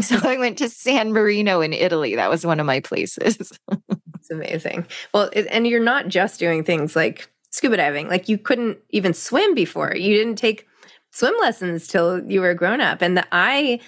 So 0.00 0.18
I 0.22 0.38
went 0.38 0.58
to 0.58 0.68
San 0.68 1.12
Marino 1.12 1.60
in 1.60 1.72
Italy. 1.72 2.14
That 2.14 2.30
was 2.30 2.46
one 2.46 2.60
of 2.60 2.66
my 2.66 2.80
places. 2.80 3.52
It's 4.28 4.30
amazing. 4.30 4.86
Well, 5.14 5.30
it, 5.32 5.46
and 5.50 5.66
you're 5.66 5.80
not 5.80 6.08
just 6.08 6.38
doing 6.38 6.62
things 6.62 6.94
like 6.94 7.30
scuba 7.50 7.76
diving. 7.78 8.08
Like 8.08 8.28
you 8.28 8.36
couldn't 8.36 8.78
even 8.90 9.14
swim 9.14 9.54
before. 9.54 9.94
You 9.96 10.14
didn't 10.16 10.36
take 10.36 10.66
swim 11.12 11.34
lessons 11.40 11.86
till 11.86 12.22
you 12.30 12.40
were 12.40 12.54
grown 12.54 12.80
up. 12.80 13.00
And 13.00 13.16
the 13.16 13.26
eye, 13.32 13.80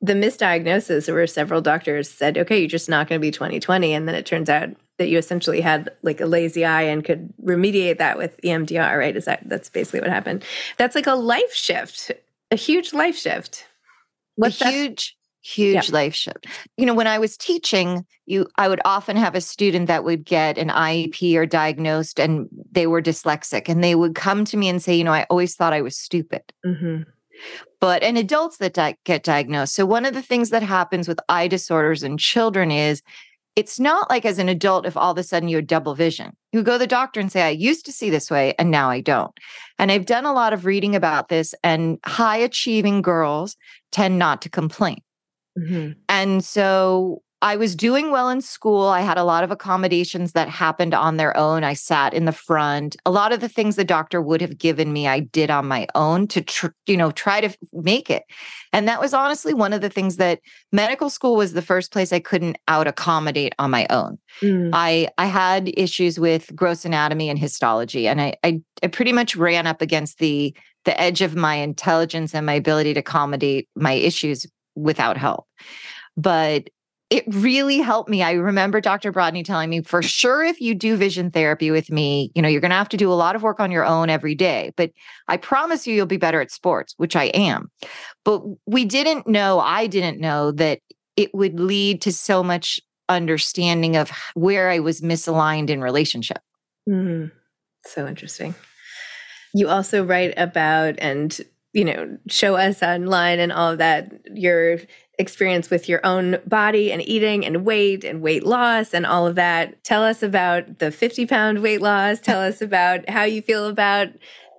the 0.00 0.12
misdiagnosis, 0.12 1.06
there 1.06 1.14
were 1.14 1.26
several 1.26 1.60
doctors 1.60 2.10
said, 2.10 2.36
okay, 2.36 2.58
you're 2.58 2.68
just 2.68 2.88
not 2.88 3.08
going 3.08 3.18
to 3.20 3.26
be 3.26 3.30
2020. 3.30 3.94
And 3.94 4.06
then 4.06 4.14
it 4.14 4.26
turns 4.26 4.50
out 4.50 4.68
that 4.98 5.08
you 5.08 5.16
essentially 5.16 5.60
had 5.60 5.90
like 6.02 6.20
a 6.20 6.26
lazy 6.26 6.64
eye 6.64 6.82
and 6.82 7.04
could 7.04 7.32
remediate 7.42 7.98
that 7.98 8.18
with 8.18 8.38
EMDR, 8.42 8.98
right? 8.98 9.16
Is 9.16 9.24
that 9.24 9.48
that's 9.48 9.70
basically 9.70 10.00
what 10.00 10.10
happened? 10.10 10.44
That's 10.76 10.94
like 10.94 11.06
a 11.06 11.14
life 11.14 11.54
shift, 11.54 12.12
a 12.50 12.56
huge 12.56 12.92
life 12.92 13.16
shift. 13.16 13.64
What's 14.36 14.60
a 14.60 14.64
that? 14.64 15.10
Huge, 15.42 15.74
huge 15.74 15.90
life 15.90 16.14
shift. 16.14 16.46
You 16.76 16.86
know, 16.86 16.94
when 16.94 17.06
I 17.06 17.18
was 17.18 17.36
teaching, 17.36 18.04
you 18.26 18.46
I 18.56 18.68
would 18.68 18.80
often 18.84 19.16
have 19.16 19.34
a 19.34 19.40
student 19.40 19.86
that 19.86 20.04
would 20.04 20.24
get 20.24 20.58
an 20.58 20.68
IEP 20.68 21.36
or 21.36 21.46
diagnosed 21.46 22.18
and 22.20 22.48
they 22.70 22.86
were 22.86 23.02
dyslexic 23.02 23.68
and 23.68 23.82
they 23.82 23.94
would 23.94 24.14
come 24.14 24.44
to 24.46 24.56
me 24.56 24.68
and 24.68 24.82
say, 24.82 24.94
you 24.94 25.04
know, 25.04 25.12
I 25.12 25.26
always 25.30 25.54
thought 25.54 25.72
I 25.72 25.82
was 25.82 25.96
stupid. 25.96 26.42
Mhm. 26.64 27.04
But 27.80 28.02
and 28.02 28.18
adults 28.18 28.58
that 28.58 28.74
di- 28.74 28.96
get 29.04 29.22
diagnosed. 29.22 29.74
So 29.74 29.86
one 29.86 30.04
of 30.04 30.14
the 30.14 30.22
things 30.22 30.50
that 30.50 30.62
happens 30.62 31.06
with 31.06 31.20
eye 31.28 31.48
disorders 31.48 32.02
in 32.02 32.18
children 32.18 32.70
is 32.70 33.02
it's 33.58 33.80
not 33.80 34.08
like 34.08 34.24
as 34.24 34.38
an 34.38 34.48
adult 34.48 34.86
if 34.86 34.96
all 34.96 35.10
of 35.10 35.18
a 35.18 35.22
sudden 35.24 35.48
you 35.48 35.56
had 35.56 35.66
double 35.66 35.96
vision. 35.96 36.36
You 36.52 36.62
go 36.62 36.74
to 36.74 36.78
the 36.78 36.86
doctor 36.86 37.18
and 37.18 37.30
say, 37.30 37.42
I 37.42 37.48
used 37.48 37.84
to 37.86 37.92
see 37.92 38.08
this 38.08 38.30
way 38.30 38.54
and 38.56 38.70
now 38.70 38.88
I 38.88 39.00
don't. 39.00 39.32
And 39.80 39.90
I've 39.90 40.06
done 40.06 40.24
a 40.24 40.32
lot 40.32 40.52
of 40.52 40.64
reading 40.64 40.94
about 40.94 41.28
this, 41.28 41.54
and 41.64 41.98
high 42.04 42.36
achieving 42.36 43.02
girls 43.02 43.56
tend 43.90 44.18
not 44.18 44.42
to 44.42 44.48
complain. 44.48 44.98
Mm-hmm. 45.58 45.92
And 46.08 46.44
so 46.44 47.22
I 47.40 47.54
was 47.54 47.76
doing 47.76 48.10
well 48.10 48.28
in 48.30 48.40
school. 48.40 48.88
I 48.88 49.00
had 49.00 49.16
a 49.16 49.22
lot 49.22 49.44
of 49.44 49.52
accommodations 49.52 50.32
that 50.32 50.48
happened 50.48 50.92
on 50.92 51.18
their 51.18 51.36
own. 51.36 51.62
I 51.62 51.74
sat 51.74 52.12
in 52.12 52.24
the 52.24 52.32
front. 52.32 52.96
A 53.06 53.12
lot 53.12 53.32
of 53.32 53.38
the 53.38 53.48
things 53.48 53.76
the 53.76 53.84
doctor 53.84 54.20
would 54.20 54.40
have 54.40 54.58
given 54.58 54.92
me, 54.92 55.06
I 55.06 55.20
did 55.20 55.48
on 55.48 55.66
my 55.68 55.86
own 55.94 56.26
to, 56.28 56.42
tr- 56.42 56.68
you 56.86 56.96
know, 56.96 57.12
try 57.12 57.40
to 57.40 57.56
make 57.72 58.10
it. 58.10 58.24
And 58.72 58.88
that 58.88 59.00
was 59.00 59.14
honestly 59.14 59.54
one 59.54 59.72
of 59.72 59.82
the 59.82 59.88
things 59.88 60.16
that 60.16 60.40
medical 60.72 61.10
school 61.10 61.36
was 61.36 61.52
the 61.52 61.62
first 61.62 61.92
place 61.92 62.12
I 62.12 62.18
couldn't 62.18 62.58
out 62.66 62.88
accommodate 62.88 63.54
on 63.60 63.70
my 63.70 63.86
own. 63.88 64.18
Mm. 64.42 64.70
I 64.72 65.08
I 65.16 65.26
had 65.26 65.70
issues 65.76 66.18
with 66.18 66.54
gross 66.56 66.84
anatomy 66.84 67.30
and 67.30 67.38
histology, 67.38 68.08
and 68.08 68.20
I, 68.20 68.34
I 68.42 68.60
I 68.82 68.88
pretty 68.88 69.12
much 69.12 69.36
ran 69.36 69.66
up 69.66 69.80
against 69.80 70.18
the 70.18 70.56
the 70.84 71.00
edge 71.00 71.20
of 71.20 71.36
my 71.36 71.56
intelligence 71.56 72.34
and 72.34 72.46
my 72.46 72.54
ability 72.54 72.94
to 72.94 73.00
accommodate 73.00 73.68
my 73.76 73.92
issues 73.92 74.46
without 74.78 75.16
help. 75.16 75.46
But 76.16 76.70
it 77.10 77.24
really 77.28 77.78
helped 77.78 78.10
me. 78.10 78.22
I 78.22 78.32
remember 78.32 78.80
Dr. 78.80 79.12
Brodney 79.12 79.42
telling 79.42 79.70
me 79.70 79.82
for 79.82 80.02
sure 80.02 80.44
if 80.44 80.60
you 80.60 80.74
do 80.74 80.94
vision 80.96 81.30
therapy 81.30 81.70
with 81.70 81.90
me, 81.90 82.30
you 82.34 82.42
know, 82.42 82.48
you're 82.48 82.60
going 82.60 82.70
to 82.70 82.76
have 82.76 82.90
to 82.90 82.98
do 82.98 83.10
a 83.10 83.14
lot 83.14 83.34
of 83.34 83.42
work 83.42 83.60
on 83.60 83.70
your 83.70 83.84
own 83.84 84.10
every 84.10 84.34
day, 84.34 84.72
but 84.76 84.90
I 85.26 85.38
promise 85.38 85.86
you 85.86 85.94
you'll 85.94 86.06
be 86.06 86.18
better 86.18 86.40
at 86.40 86.50
sports, 86.50 86.94
which 86.98 87.16
I 87.16 87.24
am. 87.26 87.70
But 88.24 88.42
we 88.66 88.84
didn't 88.84 89.26
know, 89.26 89.58
I 89.58 89.86
didn't 89.86 90.20
know 90.20 90.52
that 90.52 90.80
it 91.16 91.34
would 91.34 91.58
lead 91.58 92.02
to 92.02 92.12
so 92.12 92.42
much 92.42 92.78
understanding 93.08 93.96
of 93.96 94.10
where 94.34 94.68
I 94.68 94.80
was 94.80 95.00
misaligned 95.00 95.70
in 95.70 95.80
relationship. 95.80 96.40
Mm, 96.86 97.32
so 97.86 98.06
interesting. 98.06 98.54
You 99.54 99.68
also 99.68 100.04
write 100.04 100.34
about 100.36 100.96
and 100.98 101.40
you 101.72 101.84
know 101.84 102.18
show 102.28 102.56
us 102.56 102.82
online 102.82 103.38
and 103.38 103.52
all 103.52 103.72
of 103.72 103.78
that 103.78 104.12
your 104.34 104.78
experience 105.18 105.68
with 105.68 105.88
your 105.88 106.00
own 106.06 106.38
body 106.46 106.92
and 106.92 107.02
eating 107.02 107.44
and 107.44 107.64
weight 107.64 108.04
and 108.04 108.22
weight 108.22 108.44
loss 108.44 108.94
and 108.94 109.04
all 109.04 109.26
of 109.26 109.34
that. 109.34 109.82
Tell 109.82 110.04
us 110.04 110.22
about 110.22 110.78
the 110.78 110.92
50 110.92 111.26
pound 111.26 111.60
weight 111.60 111.82
loss. 111.82 112.20
Tell 112.20 112.40
us 112.40 112.62
about 112.62 113.08
how 113.10 113.24
you 113.24 113.42
feel 113.42 113.66
about 113.66 114.08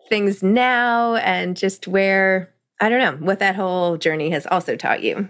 things 0.09 0.43
now 0.43 1.15
and 1.15 1.55
just 1.55 1.87
where, 1.87 2.53
I 2.81 2.89
don't 2.89 2.99
know, 2.99 3.25
what 3.25 3.39
that 3.39 3.55
whole 3.55 3.95
journey 3.95 4.31
has 4.31 4.45
also 4.47 4.75
taught 4.75 5.01
you. 5.01 5.29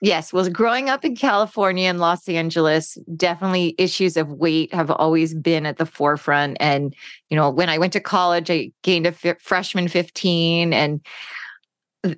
Yes, 0.00 0.32
well, 0.32 0.48
growing 0.48 0.88
up 0.88 1.04
in 1.04 1.16
California 1.16 1.88
and 1.88 1.98
Los 1.98 2.28
Angeles, 2.28 2.96
definitely 3.16 3.74
issues 3.78 4.16
of 4.16 4.28
weight 4.28 4.72
have 4.72 4.90
always 4.90 5.34
been 5.34 5.66
at 5.66 5.78
the 5.78 5.86
forefront. 5.86 6.56
And, 6.60 6.94
you 7.30 7.36
know, 7.36 7.50
when 7.50 7.68
I 7.68 7.78
went 7.78 7.92
to 7.94 8.00
college, 8.00 8.50
I 8.50 8.70
gained 8.82 9.06
a 9.06 9.14
f- 9.22 9.40
freshman 9.40 9.88
15 9.88 10.72
and 10.72 11.00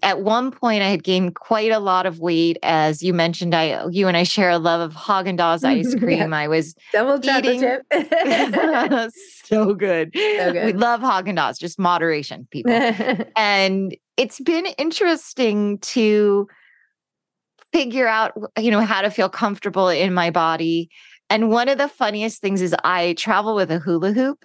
at 0.02 0.20
one 0.20 0.50
point 0.50 0.82
I 0.82 0.88
had 0.88 1.02
gained 1.02 1.34
quite 1.36 1.72
a 1.72 1.78
lot 1.78 2.06
of 2.06 2.18
weight. 2.18 2.58
As 2.62 3.02
you 3.02 3.14
mentioned, 3.14 3.54
I 3.54 3.70
uh, 3.70 3.88
you 3.88 4.08
and 4.08 4.16
I 4.16 4.24
share 4.24 4.50
a 4.50 4.58
love 4.58 4.80
of 4.80 4.94
Haagen 4.94 5.38
Dazs 5.38 5.64
ice 5.64 5.94
cream. 5.94 6.18
yeah. 6.18 6.36
I 6.36 6.48
was 6.48 6.74
double 6.92 7.18
eating, 7.24 7.60
chip. 7.60 7.82
so 9.44 9.74
good. 9.74 10.10
So 10.14 10.52
good. 10.52 10.66
We 10.66 10.72
love 10.74 11.00
Haagen 11.00 11.36
Dazs, 11.36 11.58
just 11.58 11.78
moderation, 11.78 12.46
people. 12.50 12.72
and 13.36 13.96
it's 14.16 14.40
been 14.40 14.66
interesting 14.78 15.78
to 15.78 16.46
figure 17.72 18.09
out, 18.09 18.33
you 18.59 18.70
know, 18.70 18.80
how 18.80 19.02
to 19.02 19.11
feel 19.11 19.28
comfortable 19.28 19.88
in 19.88 20.12
my 20.12 20.30
body. 20.30 20.90
And 21.28 21.50
one 21.50 21.68
of 21.68 21.78
the 21.78 21.88
funniest 21.88 22.40
things 22.40 22.61
is 22.61 22.74
I 22.85 23.14
travel 23.14 23.54
with 23.54 23.70
a 23.70 23.78
hula 23.78 24.12
hoop. 24.12 24.44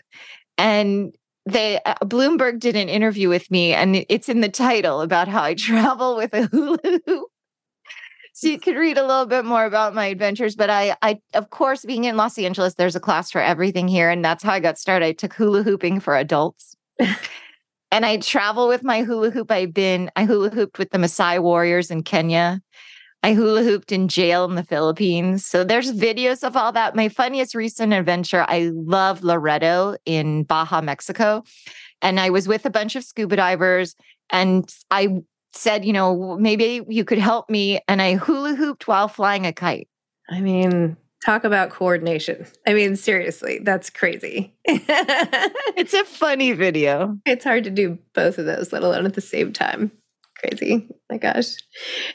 And 0.58 1.16
they 1.46 1.80
uh, 1.86 1.96
Bloomberg 2.02 2.60
did 2.60 2.76
an 2.76 2.90
interview 2.90 3.30
with 3.30 3.52
me, 3.52 3.74
and 3.74 4.06
it's 4.10 4.30
in 4.30 4.42
the 4.42 4.50
title 4.50 5.02
about 5.02 5.28
how 5.28 5.44
I 5.44 5.54
travel 5.58 6.16
with 6.16 6.34
a 6.34 6.48
hula 6.48 6.80
hoop. 7.06 7.30
So 8.34 8.50
you 8.50 8.60
could 8.60 8.76
read 8.76 8.98
a 8.98 9.08
little 9.08 9.26
bit 9.26 9.46
more 9.46 9.64
about 9.64 9.96
my 9.96 10.08
adventures. 10.08 10.58
But 10.58 10.70
I, 10.70 10.98
I, 11.02 11.22
of 11.36 11.52
course, 11.52 11.86
being 11.86 12.04
in 12.04 12.18
Los 12.18 12.38
Angeles, 12.38 12.74
there's 12.74 12.96
a 12.96 13.00
class 13.00 13.32
for 13.32 13.40
everything 13.40 13.88
here, 13.88 14.10
and 14.10 14.26
that's 14.26 14.44
how 14.44 14.52
I 14.52 14.60
got 14.60 14.78
started. 14.78 15.06
I 15.06 15.14
took 15.14 15.34
hula 15.34 15.64
hooping 15.64 16.02
for 16.02 16.18
adults. 16.18 16.76
and 17.00 18.06
I 18.06 18.18
travel 18.18 18.68
with 18.68 18.84
my 18.84 19.04
hula 19.04 19.30
hoop. 19.30 19.52
I've 19.52 19.74
been, 19.74 20.12
I 20.18 20.26
hula 20.26 20.50
hooped 20.50 20.78
with 20.78 20.90
the 20.90 20.98
Maasai 20.98 21.42
warriors 21.42 21.90
in 21.90 22.04
Kenya. 22.04 22.62
I 23.26 23.34
hula 23.34 23.64
hooped 23.64 23.92
in 23.92 24.08
jail 24.08 24.46
in 24.46 24.54
the 24.54 24.64
Philippines. 24.64 25.48
So 25.48 25.64
there's 25.64 25.92
videos 25.92 26.44
of 26.44 26.56
all 26.56 26.72
that. 26.74 26.96
My 26.96 27.10
funniest 27.10 27.56
recent 27.56 27.92
adventure, 27.92 28.46
I 28.48 28.70
love 28.72 29.24
Loreto 29.24 29.98
in 30.06 30.44
Baja, 30.44 30.80
Mexico. 30.82 31.42
And 32.04 32.20
I 32.20 32.30
was 32.30 32.48
with 32.48 32.68
a 32.68 32.70
bunch 32.70 32.96
of 32.96 33.04
scuba 33.04 33.36
divers 33.36 33.96
and 34.30 34.72
I 34.92 35.24
said, 35.54 35.86
you 35.86 35.92
know, 35.92 36.38
maybe 36.38 36.82
you 36.88 37.04
could 37.04 37.18
help 37.18 37.50
me. 37.50 37.80
And 37.88 38.00
I 38.00 38.14
hula 38.14 38.54
hooped 38.54 38.88
while 38.88 39.08
flying 39.08 39.48
a 39.48 39.54
kite. 39.54 39.88
I 40.30 40.40
mean, 40.40 40.96
talk 41.26 41.46
about 41.46 41.72
coordination. 41.72 42.46
I 42.68 42.76
mean, 42.76 42.96
seriously, 42.96 43.58
that's 43.58 43.90
crazy. 43.90 44.54
it's 44.66 45.96
a 45.96 46.06
funny 46.06 46.52
video. 46.52 47.18
It's 47.26 47.44
hard 47.44 47.64
to 47.64 47.72
do 47.72 47.98
both 48.14 48.38
of 48.38 48.46
those, 48.46 48.72
let 48.72 48.84
alone 48.84 49.08
at 49.08 49.16
the 49.16 49.22
same 49.22 49.52
time 49.52 49.92
crazy. 50.48 50.88
my 51.10 51.18
gosh. 51.18 51.56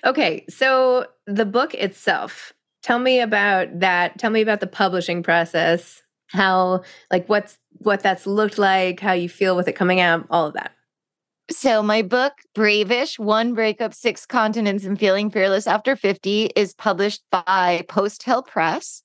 Okay, 0.04 0.44
so 0.48 1.06
the 1.26 1.46
book 1.46 1.74
itself. 1.74 2.52
Tell 2.82 2.98
me 2.98 3.20
about 3.20 3.80
that. 3.80 4.18
Tell 4.18 4.30
me 4.30 4.40
about 4.40 4.60
the 4.60 4.66
publishing 4.66 5.22
process. 5.22 6.02
How 6.28 6.82
like 7.10 7.28
what's 7.28 7.58
what 7.78 8.00
that's 8.02 8.26
looked 8.26 8.58
like, 8.58 9.00
how 9.00 9.12
you 9.12 9.28
feel 9.28 9.56
with 9.56 9.68
it 9.68 9.72
coming 9.72 10.00
out, 10.00 10.26
all 10.30 10.46
of 10.46 10.54
that. 10.54 10.72
So, 11.50 11.82
my 11.82 12.02
book, 12.02 12.34
Brave-ish 12.54 13.18
One 13.18 13.54
Breakup, 13.54 13.92
Six 13.92 14.24
Continents, 14.24 14.84
and 14.84 14.96
Feeling 14.96 15.30
Fearless 15.30 15.66
After 15.66 15.96
50, 15.96 16.44
is 16.54 16.74
published 16.74 17.22
by 17.32 17.84
Post 17.88 18.22
Hill 18.22 18.44
Press 18.44 19.02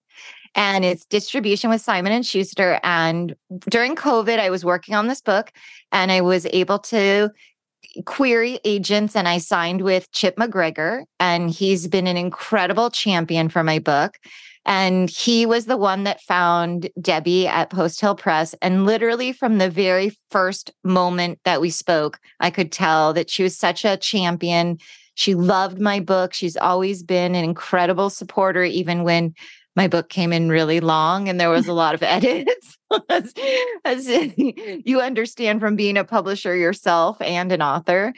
and 0.55 0.85
it's 0.85 1.05
distribution 1.05 1.69
with 1.69 1.81
Simon 1.81 2.13
and 2.13 2.25
Schuster. 2.25 2.79
And 2.83 3.35
during 3.69 3.95
COVID, 3.95 4.39
I 4.39 4.49
was 4.49 4.63
working 4.63 4.95
on 4.95 5.07
this 5.07 5.21
book 5.21 5.51
and 5.91 6.11
I 6.11 6.21
was 6.21 6.47
able 6.47 6.79
to 6.79 7.29
query 8.05 8.59
agents 8.65 9.15
and 9.15 9.27
I 9.27 9.37
signed 9.37 9.81
with 9.81 10.11
Chip 10.11 10.37
MacGregor, 10.37 11.05
and 11.19 11.49
he's 11.49 11.87
been 11.87 12.07
an 12.07 12.17
incredible 12.17 12.89
champion 12.89 13.49
for 13.49 13.63
my 13.63 13.79
book. 13.79 14.17
And 14.65 15.09
he 15.09 15.45
was 15.45 15.65
the 15.65 15.77
one 15.77 16.05
that 16.05 16.21
found 16.21 16.89
Debbie 16.99 17.47
at 17.47 17.69
Post 17.69 18.01
Hill 18.01 18.15
Press. 18.15 18.55
And 18.61 18.85
literally 18.85 19.31
from 19.31 19.59
the 19.59 19.69
very 19.69 20.11
first 20.31 20.71
moment 20.83 21.39
that 21.45 21.61
we 21.61 21.69
spoke, 21.69 22.19
I 22.39 22.49
could 22.49 22.71
tell 22.71 23.13
that 23.13 23.29
she 23.29 23.43
was 23.43 23.55
such 23.55 23.85
a 23.85 23.97
champion. 23.97 24.79
She 25.13 25.35
loved 25.35 25.79
my 25.79 25.99
book. 25.99 26.33
She's 26.33 26.57
always 26.57 27.03
been 27.03 27.35
an 27.35 27.43
incredible 27.43 28.09
supporter, 28.09 28.63
even 28.63 29.03
when 29.03 29.35
my 29.75 29.87
book 29.87 30.09
came 30.09 30.31
in 30.31 30.49
really 30.49 30.79
long 30.79 31.27
and 31.27 31.39
there 31.39 31.49
was 31.49 31.67
a 31.67 31.73
lot 31.73 31.93
of 31.93 32.03
edits. 32.03 32.77
As, 33.09 33.33
as, 33.83 34.07
you 34.37 35.01
understand 35.01 35.59
from 35.59 35.75
being 35.75 35.97
a 35.97 36.03
publisher 36.05 36.55
yourself 36.55 37.19
and 37.19 37.51
an 37.51 37.61
author. 37.61 38.13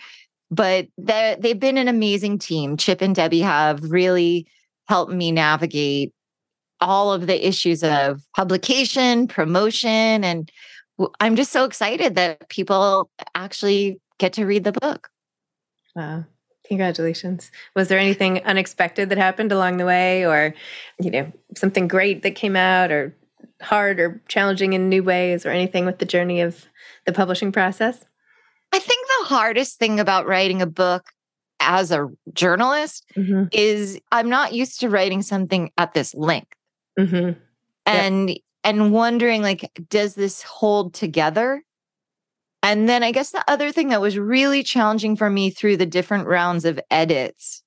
But 0.51 0.87
they've 0.97 1.59
been 1.59 1.77
an 1.77 1.87
amazing 1.87 2.39
team. 2.39 2.77
Chip 2.77 3.01
and 3.01 3.15
debbie 3.15 3.39
have 3.39 3.81
really 3.83 4.45
helped 4.87 5.11
me 5.11 5.31
navigate 5.31 6.13
all 6.79 7.11
of 7.11 7.27
the 7.27 7.47
issues 7.47 7.83
of 7.83 8.21
publication 8.35 9.27
promotion 9.27 10.23
and 10.23 10.51
i'm 11.19 11.35
just 11.35 11.51
so 11.51 11.63
excited 11.63 12.13
that 12.13 12.47
people 12.49 13.09
actually 13.33 13.99
get 14.19 14.33
to 14.33 14.45
read 14.45 14.63
the 14.63 14.73
book. 14.73 15.09
Wow 15.95 16.25
Congratulations. 16.67 17.51
Was 17.75 17.87
there 17.87 17.99
anything 17.99 18.43
unexpected 18.43 19.09
that 19.09 19.17
happened 19.17 19.51
along 19.51 19.77
the 19.77 19.85
way 19.85 20.25
or, 20.25 20.53
you 20.99 21.09
know, 21.09 21.31
something 21.55 21.87
great 21.87 22.23
that 22.23 22.35
came 22.35 22.55
out 22.55 22.91
or 22.91 23.15
hard 23.61 23.99
or 23.99 24.21
challenging 24.27 24.73
in 24.73 24.89
new 24.89 25.03
ways 25.03 25.45
or 25.45 25.49
anything 25.49 25.85
with 25.85 25.99
the 25.99 26.05
journey 26.05 26.41
of 26.41 26.65
the 27.05 27.13
publishing 27.13 27.51
process? 27.51 28.03
I 28.73 28.79
think 28.79 29.07
the 29.07 29.25
hardest 29.27 29.79
thing 29.79 29.99
about 29.99 30.27
writing 30.27 30.61
a 30.61 30.67
book 30.67 31.05
as 31.59 31.91
a 31.91 32.07
journalist 32.33 33.05
mm-hmm. 33.15 33.45
is 33.51 33.99
I'm 34.11 34.29
not 34.29 34.53
used 34.53 34.79
to 34.81 34.89
writing 34.89 35.21
something 35.21 35.71
at 35.77 35.93
this 35.93 36.13
length. 36.13 36.53
Mm-hmm. 36.99 37.39
And 37.85 38.29
yep. 38.29 38.37
and 38.63 38.91
wondering 38.91 39.41
like 39.41 39.71
does 39.89 40.15
this 40.15 40.41
hold 40.41 40.93
together? 40.93 41.63
And 42.63 42.89
then 42.89 43.03
I 43.03 43.11
guess 43.11 43.31
the 43.31 43.43
other 43.47 43.71
thing 43.71 43.89
that 43.89 44.01
was 44.01 44.17
really 44.17 44.63
challenging 44.63 45.15
for 45.15 45.29
me 45.29 45.49
through 45.49 45.77
the 45.77 45.85
different 45.85 46.27
rounds 46.27 46.65
of 46.65 46.79
edits, 46.89 47.63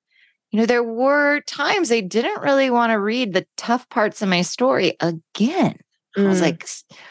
you 0.50 0.58
know, 0.58 0.66
there 0.66 0.82
were 0.82 1.40
times 1.42 1.92
I 1.92 2.00
didn't 2.00 2.42
really 2.42 2.70
want 2.70 2.90
to 2.90 3.00
read 3.00 3.32
the 3.32 3.46
tough 3.56 3.88
parts 3.88 4.20
of 4.20 4.28
my 4.28 4.42
story 4.42 4.96
again. 5.00 5.78
Mm. 6.16 6.24
I 6.24 6.28
was 6.28 6.38
mm. 6.38 6.42
like, 6.42 6.68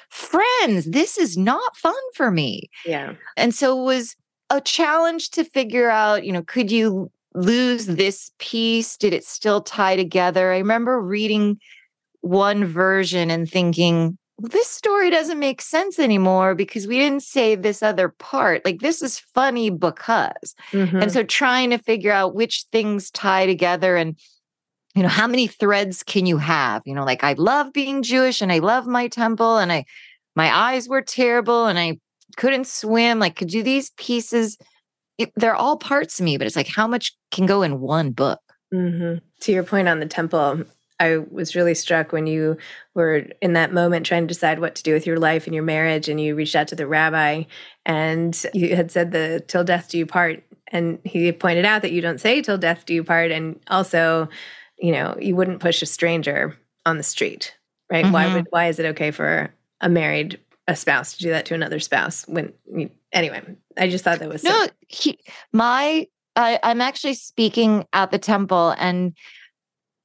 friends, 0.09 0.85
this 0.85 1.17
is 1.17 1.37
not 1.37 1.77
fun 1.77 1.95
for 2.15 2.31
me. 2.31 2.69
Yeah. 2.85 3.13
And 3.37 3.55
so 3.55 3.79
it 3.79 3.85
was 3.85 4.15
a 4.49 4.59
challenge 4.59 5.29
to 5.31 5.43
figure 5.43 5.89
out, 5.89 6.25
you 6.25 6.33
know, 6.33 6.43
could 6.43 6.71
you 6.71 7.11
lose 7.33 7.85
this 7.85 8.31
piece? 8.39 8.97
Did 8.97 9.13
it 9.13 9.23
still 9.23 9.61
tie 9.61 9.95
together? 9.95 10.51
I 10.51 10.57
remember 10.57 10.99
reading 11.01 11.59
one 12.21 12.65
version 12.65 13.31
and 13.31 13.49
thinking, 13.49 14.17
this 14.41 14.67
story 14.67 15.09
doesn't 15.09 15.39
make 15.39 15.61
sense 15.61 15.99
anymore 15.99 16.55
because 16.55 16.87
we 16.87 16.97
didn't 16.97 17.23
say 17.23 17.55
this 17.55 17.83
other 17.83 18.09
part. 18.09 18.63
Like, 18.63 18.79
this 18.79 19.01
is 19.01 19.19
funny 19.19 19.69
because. 19.69 20.55
Mm-hmm. 20.71 21.01
And 21.01 21.11
so 21.11 21.23
trying 21.23 21.69
to 21.71 21.77
figure 21.77 22.11
out 22.11 22.35
which 22.35 22.65
things 22.71 23.11
tie 23.11 23.45
together 23.45 23.95
and, 23.95 24.17
you 24.95 25.03
know, 25.03 25.09
how 25.09 25.27
many 25.27 25.47
threads 25.47 26.03
can 26.03 26.25
you 26.25 26.37
have? 26.37 26.81
You 26.85 26.95
know, 26.95 27.03
like 27.03 27.23
I 27.23 27.33
love 27.33 27.73
being 27.73 28.01
Jewish 28.01 28.41
and 28.41 28.51
I 28.51 28.59
love 28.59 28.87
my 28.87 29.07
temple 29.07 29.57
and 29.57 29.71
I, 29.71 29.85
my 30.35 30.55
eyes 30.55 30.87
were 30.87 31.01
terrible 31.01 31.65
and 31.65 31.77
I 31.77 31.99
couldn't 32.37 32.67
swim. 32.67 33.19
Like, 33.19 33.35
could 33.35 33.49
do 33.49 33.63
these 33.63 33.91
pieces? 33.91 34.57
It, 35.17 35.31
they're 35.35 35.55
all 35.55 35.77
parts 35.77 36.19
of 36.19 36.23
me, 36.23 36.37
but 36.37 36.47
it's 36.47 36.55
like, 36.55 36.67
how 36.67 36.87
much 36.87 37.13
can 37.31 37.45
go 37.45 37.61
in 37.61 37.81
one 37.81 38.11
book? 38.11 38.39
Mm-hmm. 38.73 39.25
To 39.41 39.51
your 39.51 39.63
point 39.63 39.87
on 39.87 39.99
the 39.99 40.05
temple, 40.05 40.63
I 40.99 41.17
was 41.17 41.55
really 41.55 41.75
struck 41.75 42.11
when 42.11 42.27
you 42.27 42.57
were 42.93 43.25
in 43.41 43.53
that 43.53 43.73
moment 43.73 44.05
trying 44.05 44.23
to 44.23 44.33
decide 44.33 44.59
what 44.59 44.75
to 44.75 44.83
do 44.83 44.93
with 44.93 45.07
your 45.07 45.17
life 45.17 45.45
and 45.45 45.53
your 45.53 45.63
marriage, 45.63 46.09
and 46.09 46.19
you 46.19 46.35
reached 46.35 46.55
out 46.55 46.67
to 46.69 46.75
the 46.75 46.87
rabbi, 46.87 47.43
and 47.85 48.45
you 48.53 48.75
had 48.75 48.91
said 48.91 49.11
the 49.11 49.43
"till 49.47 49.63
death 49.63 49.89
do 49.89 49.97
you 49.97 50.05
part," 50.05 50.43
and 50.67 50.99
he 51.03 51.31
pointed 51.31 51.65
out 51.65 51.81
that 51.81 51.91
you 51.91 52.01
don't 52.01 52.19
say 52.19 52.41
"till 52.41 52.57
death 52.57 52.85
do 52.85 52.93
you 52.93 53.03
part," 53.03 53.31
and 53.31 53.59
also, 53.67 54.27
you 54.77 54.91
know, 54.91 55.15
you 55.19 55.35
wouldn't 55.35 55.61
push 55.61 55.81
a 55.81 55.85
stranger 55.85 56.57
on 56.85 56.97
the 56.97 57.03
street, 57.03 57.55
right? 57.91 58.03
Mm-hmm. 58.03 58.13
Why 58.13 58.33
would 58.33 58.47
why 58.49 58.67
is 58.67 58.79
it 58.79 58.85
okay 58.87 59.11
for 59.11 59.53
a 59.81 59.89
married 59.89 60.39
a 60.67 60.75
spouse 60.75 61.13
to 61.13 61.19
do 61.19 61.29
that 61.29 61.45
to 61.45 61.53
another 61.53 61.79
spouse? 61.79 62.27
When 62.27 62.53
you, 62.73 62.89
anyway, 63.13 63.41
I 63.77 63.89
just 63.89 64.03
thought 64.03 64.19
that 64.19 64.29
was 64.29 64.43
no. 64.43 64.51
So- 64.51 64.71
he, 64.87 65.19
my 65.53 66.07
I, 66.35 66.59
I'm 66.63 66.81
actually 66.81 67.15
speaking 67.15 67.85
at 67.93 68.11
the 68.11 68.17
temple 68.17 68.73
and 68.77 69.13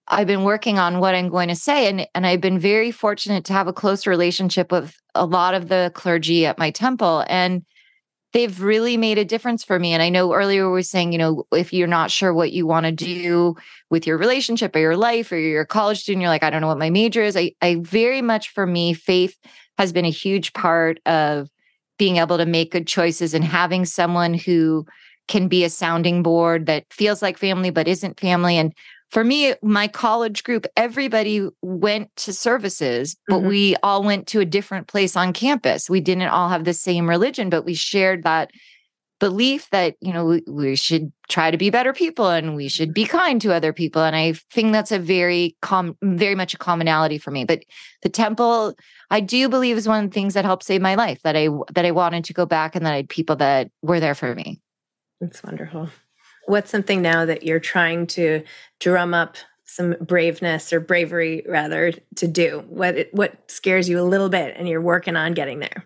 I've 0.09 0.27
been 0.27 0.45
working 0.45 0.79
on 0.79 0.99
what 0.99 1.15
I'm 1.15 1.29
going 1.29 1.49
to 1.49 1.57
say. 1.57 1.89
And, 1.89 2.07
and 2.15 2.27
I've 2.27 2.41
been 2.41 2.59
very 2.59 2.91
fortunate 2.91 3.45
to 3.47 3.53
have 3.53 3.69
a 3.69 3.73
close 3.73 4.07
relationship 4.07 4.71
with 4.71 4.97
a 5.15 5.25
lot 5.25 5.55
of 5.55 5.69
the 5.69 5.91
clergy 5.95 6.45
at 6.47 6.59
my 6.59 6.71
temple. 6.71 7.25
And 7.29 7.65
they've 8.35 8.61
really 8.61 8.97
made 8.97 9.17
a 9.17 9.25
difference 9.25 9.65
for 9.65 9.79
me. 9.79 9.93
And 9.93 10.03
I 10.03 10.09
know 10.11 10.35
earlier 10.35 10.67
we 10.67 10.73
were 10.73 10.83
saying, 10.83 11.13
you 11.13 11.19
know, 11.19 11.47
if 11.53 11.73
you're 11.73 11.87
not 11.87 12.11
sure 12.11 12.35
what 12.35 12.53
you 12.53 12.67
want 12.67 12.85
to 12.85 12.93
do 12.93 13.55
with 13.91 14.07
your 14.07 14.19
relationship 14.19 14.75
or 14.75 14.81
your 14.81 14.97
life 14.97 15.31
or 15.33 15.39
you're 15.39 15.63
a 15.63 15.67
college 15.67 16.01
student, 16.01 16.21
you're 16.21 16.31
like, 16.31 16.43
I 16.43 16.51
don't 16.51 16.61
know 16.61 16.67
what 16.67 16.79
my 16.79 16.91
major 16.91 17.23
is. 17.23 17.37
I, 17.37 17.53
I 17.63 17.77
very 17.77 18.21
much 18.21 18.51
for 18.51 18.67
me, 18.67 18.93
faith 18.93 19.37
has 19.79 19.93
been 19.93 20.05
a 20.05 20.11
huge 20.11 20.53
part 20.53 21.01
of 21.07 21.49
being 21.97 22.17
able 22.17 22.37
to 22.39 22.47
make 22.47 22.73
good 22.73 22.89
choices 22.89 23.35
and 23.35 23.45
having 23.45 23.85
someone 23.85 24.35
who 24.35 24.85
can 25.29 25.49
be 25.49 25.65
a 25.65 25.71
sounding 25.71 26.23
board 26.23 26.67
that 26.67 26.85
feels 26.93 27.23
like 27.23 27.39
family 27.39 27.71
but 27.71 27.89
isn't 27.89 28.21
family 28.21 28.59
and 28.59 28.75
for 29.15 29.23
me, 29.23 29.55
my 29.63 29.87
college 29.87 30.43
group, 30.43 30.67
everybody 30.77 31.49
went 31.63 32.15
to 32.17 32.33
services, 32.33 33.17
but 33.29 33.37
mm-hmm. 33.37 33.49
we 33.49 33.77
all 33.81 34.03
went 34.03 34.27
to 34.27 34.41
a 34.41 34.45
different 34.45 34.89
place 34.89 35.15
on 35.15 35.33
campus. 35.33 35.89
We 35.89 36.01
didn't 36.01 36.25
all 36.25 36.49
have 36.49 36.65
the 36.65 36.75
same 36.75 37.09
religion, 37.09 37.49
but 37.49 37.65
we 37.65 37.75
shared 37.75 38.25
that 38.25 38.51
belief 39.21 39.71
that, 39.71 39.95
you 40.01 40.13
know, 40.13 40.25
we, 40.25 40.43
we 40.49 40.75
should 40.75 41.13
try 41.29 41.53
to 41.53 41.57
be 41.57 41.71
better 41.71 41.93
people 41.93 42.29
and 42.29 42.57
we 42.57 42.69
should 42.69 42.93
be 42.93 43.05
kind 43.05 43.41
to 43.43 43.55
other 43.55 43.73
people. 43.73 44.03
And 44.03 44.17
I 44.17 44.33
think 44.53 44.73
that's 44.73 44.91
a 44.91 44.99
very 44.99 45.57
com 45.63 45.97
very 46.03 46.35
much 46.35 46.53
a 46.53 46.59
commonality 46.59 47.19
for 47.19 47.31
me. 47.31 47.45
But 47.45 47.63
the 48.03 48.09
temple, 48.09 48.75
I 49.13 49.21
do 49.21 49.49
believe 49.49 49.77
is 49.77 49.87
one 49.87 50.03
of 50.03 50.11
the 50.11 50.15
things 50.15 50.35
that 50.35 50.45
helped 50.45 50.65
save 50.65 50.83
my 50.83 50.97
life, 50.97 51.23
that 51.23 51.37
I 51.37 51.49
that 51.73 51.87
I 51.87 51.93
wanted 51.93 52.25
to 52.25 52.33
go 52.33 52.47
back 52.47 52.75
and 52.75 52.85
that 52.85 52.93
I 52.93 52.97
had 52.97 53.09
people 53.09 53.37
that 53.37 53.71
were 53.81 54.01
there 54.01 54.17
for 54.17 54.35
me. 54.35 54.61
That's 55.21 55.41
wonderful. 55.45 55.89
What's 56.47 56.71
something 56.71 57.03
now 57.03 57.25
that 57.25 57.43
you're 57.43 57.61
trying 57.61 58.07
to 58.09 58.43
drum 58.81 59.15
up 59.15 59.37
some 59.65 59.97
braveness 60.01 60.73
or 60.73 60.81
bravery 60.81 61.45
rather 61.49 61.93
to 62.17 62.27
do? 62.27 62.65
What 62.69 63.09
what 63.13 63.51
scares 63.51 63.89
you 63.89 64.01
a 64.01 64.03
little 64.03 64.29
bit 64.29 64.55
and 64.57 64.69
you're 64.69 64.81
working 64.81 65.17
on 65.17 65.35
getting 65.35 65.61
there? 65.61 65.85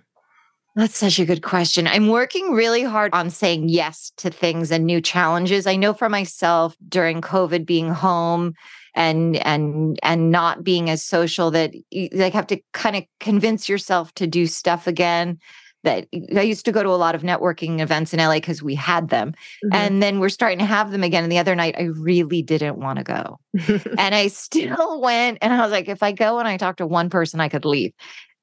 That's 0.75 0.97
such 0.97 1.19
a 1.19 1.25
good 1.25 1.43
question. 1.43 1.89
I'm 1.89 2.09
working 2.09 2.53
really 2.53 2.85
hard 2.85 3.13
on 3.13 3.31
saying 3.31 3.69
yes 3.69 4.13
to 4.19 4.31
things 4.31 4.71
and 4.71 4.87
new 4.87 5.01
challenges. 5.01 5.67
I 5.67 5.75
know 5.75 5.93
for 5.93 6.09
myself 6.09 6.77
during 6.89 7.21
COVID 7.21 7.67
being 7.67 7.91
home 7.91 8.55
and 8.95 9.37
and 9.39 9.99
and 10.03 10.31
not 10.31 10.63
being 10.63 10.89
as 10.89 11.05
social 11.05 11.51
that 11.51 11.75
you 11.91 12.09
like 12.13 12.33
have 12.33 12.47
to 12.49 12.61
kind 12.73 12.97
of 12.97 13.05
convince 13.21 13.69
yourself 13.69 14.15
to 14.15 14.27
do 14.27 14.47
stuff 14.47 14.87
again 14.87 15.39
that 15.85 16.09
I 16.37 16.43
used 16.43 16.65
to 16.65 16.73
go 16.73 16.83
to 16.83 16.89
a 16.89 16.97
lot 16.99 17.15
of 17.15 17.23
networking 17.23 17.81
events 17.81 18.13
in 18.13 18.19
LA 18.19 18.35
because 18.35 18.63
we 18.63 18.75
had 18.75 19.09
them. 19.09 19.31
Mm-hmm. 19.65 19.75
And 19.75 20.03
then 20.03 20.19
we're 20.19 20.29
starting 20.29 20.59
to 20.59 20.65
have 20.65 20.91
them 20.91 21.05
again. 21.05 21.23
And 21.23 21.33
the 21.33 21.39
other 21.39 21.55
night, 21.55 21.77
I 21.79 21.85
really 21.85 22.43
didn't 22.43 22.79
want 22.79 22.99
to 22.99 23.05
go. 23.05 23.39
and 23.99 24.15
I 24.15 24.29
still 24.29 25.01
went. 25.01 25.39
And 25.41 25.53
I 25.53 25.61
was 25.61 25.71
like, 25.71 25.89
if 25.89 26.03
I 26.03 26.13
go 26.13 26.39
and 26.39 26.49
I 26.49 26.57
talk 26.57 26.77
to 26.79 26.87
one 26.87 27.11
person, 27.11 27.41
I 27.41 27.49
could 27.49 27.65
leave. 27.65 27.93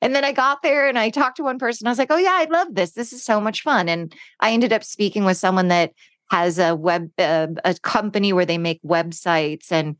And 0.01 0.13
then 0.13 0.23
I 0.23 0.31
got 0.31 0.61
there 0.61 0.87
and 0.87 0.99
I 0.99 1.09
talked 1.09 1.37
to 1.37 1.43
one 1.43 1.59
person. 1.59 1.87
I 1.87 1.91
was 1.91 1.97
like, 1.97 2.11
oh, 2.11 2.17
yeah, 2.17 2.33
I 2.33 2.47
love 2.49 2.75
this. 2.75 2.91
This 2.91 3.11
is 3.11 3.23
so 3.23 3.41
much 3.41 3.63
fun. 3.63 3.89
And 3.89 4.13
I 4.39 4.51
ended 4.51 4.73
up 4.73 4.83
speaking 4.83 5.25
with 5.25 5.37
someone 5.37 5.69
that 5.69 5.93
has 6.31 6.59
a 6.59 6.75
web, 6.75 7.09
uh, 7.17 7.47
a 7.63 7.75
company 7.75 8.33
where 8.33 8.45
they 8.45 8.57
make 8.57 8.81
websites 8.83 9.71
and 9.71 9.95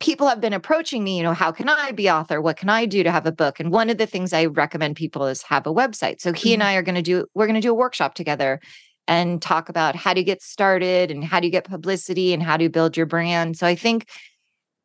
people 0.00 0.28
have 0.28 0.40
been 0.40 0.52
approaching 0.52 1.04
me, 1.04 1.16
you 1.16 1.22
know, 1.22 1.34
how 1.34 1.52
can 1.52 1.68
I 1.68 1.92
be 1.92 2.10
author? 2.10 2.40
What 2.40 2.56
can 2.56 2.68
I 2.68 2.84
do 2.84 3.02
to 3.02 3.10
have 3.10 3.26
a 3.26 3.32
book? 3.32 3.60
And 3.60 3.70
one 3.70 3.90
of 3.90 3.98
the 3.98 4.06
things 4.06 4.32
I 4.32 4.46
recommend 4.46 4.96
people 4.96 5.26
is 5.26 5.42
have 5.42 5.66
a 5.66 5.72
website. 5.72 6.20
So 6.20 6.32
he 6.32 6.50
mm-hmm. 6.50 6.54
and 6.54 6.62
I 6.62 6.74
are 6.74 6.82
going 6.82 6.96
to 6.96 7.02
do 7.02 7.26
we're 7.34 7.46
going 7.46 7.54
to 7.54 7.60
do 7.60 7.70
a 7.70 7.74
workshop 7.74 8.14
together 8.14 8.60
and 9.06 9.40
talk 9.40 9.68
about 9.68 9.96
how 9.96 10.14
to 10.14 10.24
get 10.24 10.42
started 10.42 11.10
and 11.10 11.22
how 11.22 11.40
do 11.40 11.46
you 11.46 11.52
get 11.52 11.64
publicity 11.64 12.32
and 12.32 12.42
how 12.42 12.56
do 12.56 12.64
you 12.64 12.70
build 12.70 12.96
your 12.96 13.06
brand. 13.06 13.56
So 13.56 13.66
I 13.66 13.74
think 13.74 14.08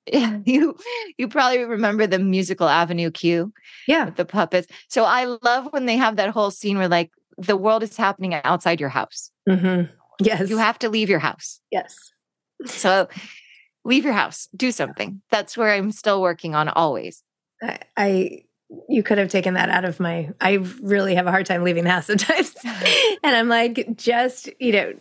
you 0.46 0.76
you 1.18 1.28
probably 1.28 1.64
remember 1.64 2.08
the 2.08 2.20
musical 2.20 2.68
Avenue 2.68 3.12
Q. 3.12 3.54
Yeah. 3.88 4.10
The 4.10 4.26
puppets. 4.26 4.68
So 4.88 5.04
I 5.04 5.26
love 5.42 5.68
when 5.72 5.86
they 5.86 5.98
have 5.98 6.16
that 6.18 6.30
whole 6.30 6.52
scene 6.52 6.78
where 6.78 6.88
like 6.88 7.12
the 7.38 7.58
world 7.58 7.84
is 7.84 7.96
happening 7.96 8.34
outside 8.34 8.80
your 8.80 8.90
house. 8.90 9.32
Mm-hmm. 9.48 9.92
Yes. 10.22 10.50
You 10.50 10.58
have 10.58 10.80
to 10.80 10.90
leave 10.90 11.10
your 11.10 11.20
house. 11.20 11.62
Yes. 11.72 11.96
So 12.66 13.08
leave 13.84 14.04
your 14.04 14.14
house, 14.14 14.48
do 14.56 14.72
something. 14.72 15.22
That's 15.32 15.58
where 15.58 15.72
I'm 15.72 15.92
still 15.92 16.22
working 16.22 16.56
on 16.56 16.70
always. 16.70 17.24
I, 17.62 17.80
I 17.98 18.42
you 18.88 19.02
could 19.02 19.18
have 19.18 19.30
taken 19.30 19.56
that 19.56 19.70
out 19.70 19.84
of 19.84 20.00
my 20.00 20.30
I 20.40 20.60
really 20.82 21.16
have 21.16 21.26
a 21.26 21.32
hard 21.32 21.46
time 21.46 21.64
leaving 21.64 21.84
the 21.84 21.90
house 21.90 22.06
sometimes. 22.08 22.56
and 22.64 23.36
I'm 23.36 23.50
like, 23.50 23.96
just, 23.96 24.50
you 24.60 24.72
know, 24.72 24.94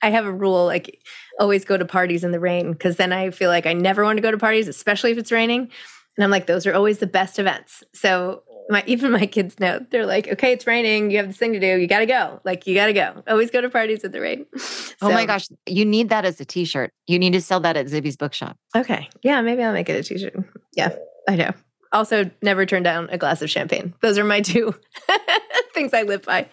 I 0.00 0.10
have 0.10 0.26
a 0.26 0.32
rule 0.32 0.64
like 0.66 1.00
always 1.40 1.64
go 1.64 1.76
to 1.76 1.84
parties 1.84 2.24
in 2.24 2.30
the 2.30 2.40
rain 2.40 2.72
because 2.72 2.96
then 2.96 3.12
I 3.12 3.30
feel 3.30 3.50
like 3.50 3.66
I 3.66 3.72
never 3.72 4.04
want 4.04 4.16
to 4.16 4.22
go 4.22 4.30
to 4.30 4.38
parties, 4.38 4.68
especially 4.68 5.10
if 5.10 5.18
it's 5.18 5.32
raining. 5.32 5.70
And 6.16 6.24
I'm 6.24 6.30
like, 6.30 6.46
those 6.46 6.66
are 6.66 6.74
always 6.74 6.98
the 6.98 7.06
best 7.06 7.38
events. 7.38 7.84
So 7.94 8.42
my 8.68 8.84
even 8.86 9.12
my 9.12 9.26
kids 9.26 9.58
know. 9.58 9.84
They're 9.90 10.06
like 10.06 10.28
okay 10.28 10.52
it's 10.52 10.66
raining. 10.66 11.10
You 11.10 11.18
have 11.18 11.28
this 11.28 11.36
thing 11.36 11.52
to 11.52 11.60
do. 11.60 11.78
You 11.78 11.86
gotta 11.86 12.06
go. 12.06 12.40
Like 12.44 12.66
you 12.66 12.74
gotta 12.74 12.92
go. 12.92 13.22
Always 13.26 13.50
go 13.50 13.60
to 13.60 13.70
parties 13.70 14.04
in 14.04 14.12
the 14.12 14.20
rain 14.20 14.46
so, 14.56 14.94
oh 15.02 15.12
my 15.12 15.26
gosh. 15.26 15.48
You 15.66 15.84
need 15.84 16.08
that 16.10 16.24
as 16.24 16.40
a 16.40 16.44
t-shirt. 16.44 16.92
You 17.06 17.18
need 17.18 17.32
to 17.32 17.40
sell 17.40 17.60
that 17.60 17.76
at 17.76 17.86
zibby's 17.86 18.16
bookshop. 18.16 18.56
Okay. 18.76 19.08
Yeah 19.22 19.40
maybe 19.40 19.62
i'll 19.62 19.72
make 19.72 19.88
it 19.88 19.98
a 19.98 20.02
t-shirt. 20.02 20.34
Yeah 20.74 20.94
i 21.28 21.36
know. 21.36 21.52
Also 21.92 22.30
never 22.42 22.66
turn 22.66 22.82
down 22.82 23.08
a 23.10 23.18
glass 23.18 23.40
of 23.42 23.50
champagne. 23.50 23.94
Those 24.02 24.18
are 24.18 24.24
my 24.24 24.40
two 24.40 24.74
things 25.74 25.94
i 25.94 26.02
live 26.02 26.22
by. 26.22 26.48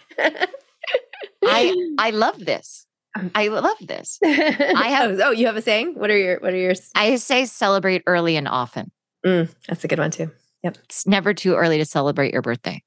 I 1.44 1.76
i 2.00 2.10
love 2.12 2.40
this. 2.40 2.86
I 3.34 3.48
love 3.48 3.78
this. 3.80 4.20
I 4.24 4.90
have. 4.90 5.20
oh, 5.24 5.32
you 5.32 5.46
have 5.46 5.56
a 5.56 5.62
saying? 5.62 5.96
What 5.96 6.10
are 6.10 6.18
your 6.18 6.40
What 6.40 6.54
are 6.54 6.58
yours? 6.58 6.92
I 6.96 7.16
say 7.16 7.46
celebrate 7.46 8.04
early 8.08 8.36
and 8.36 8.48
often. 8.48 8.92
Mm, 9.26 9.54
that's 9.68 9.84
a 9.84 9.88
good 9.88 10.00
one 10.00 10.12
too. 10.12 10.32
Yep. 10.66 10.78
It's 10.86 11.06
never 11.06 11.36
too 11.36 11.54
early 11.54 11.78
to 11.78 11.86
celebrate 11.86 12.34
your 12.34 12.42
birthday. 12.42 12.82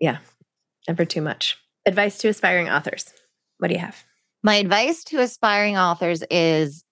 Yeah. 0.00 0.18
Never 0.88 1.04
too 1.04 1.20
much. 1.20 1.58
Advice 1.84 2.16
to 2.18 2.28
aspiring 2.28 2.70
authors. 2.70 3.12
What 3.58 3.68
do 3.68 3.74
you 3.74 3.80
have? 3.80 4.02
My 4.42 4.54
advice 4.54 5.04
to 5.04 5.20
aspiring 5.20 5.76
authors 5.76 6.24
is 6.30 6.84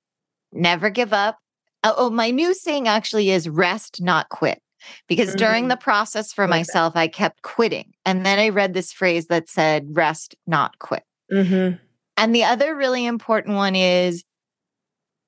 never 0.53 0.90
give 0.90 1.14
up. 1.14 1.38
Oh, 1.85 1.94
oh 1.96 2.11
my 2.11 2.31
new 2.31 2.53
saying 2.53 2.87
actually 2.87 3.31
is 3.31 3.49
rest, 3.49 4.03
not 4.03 4.29
quit. 4.29 4.61
Because 5.09 5.31
mm-hmm. 5.31 5.38
during 5.38 5.68
the 5.68 5.77
process 5.77 6.35
for 6.35 6.46
myself. 6.46 6.96
I 6.96 7.09
kept 7.09 7.40
quitting. 7.40 7.94
And 8.05 8.27
then 8.27 8.38
I 8.38 8.51
read 8.51 8.75
this 8.75 8.92
phrase 8.92 9.29
that 9.29 9.49
said, 9.49 9.87
rest, 9.96 10.37
not 10.46 10.79
quit. 10.79 11.03
Mm-hmm. 11.33 11.77
And 12.18 12.35
the 12.35 12.44
other 12.44 12.77
really 12.77 13.07
important 13.07 13.57
one 13.57 13.75
is 13.75 14.22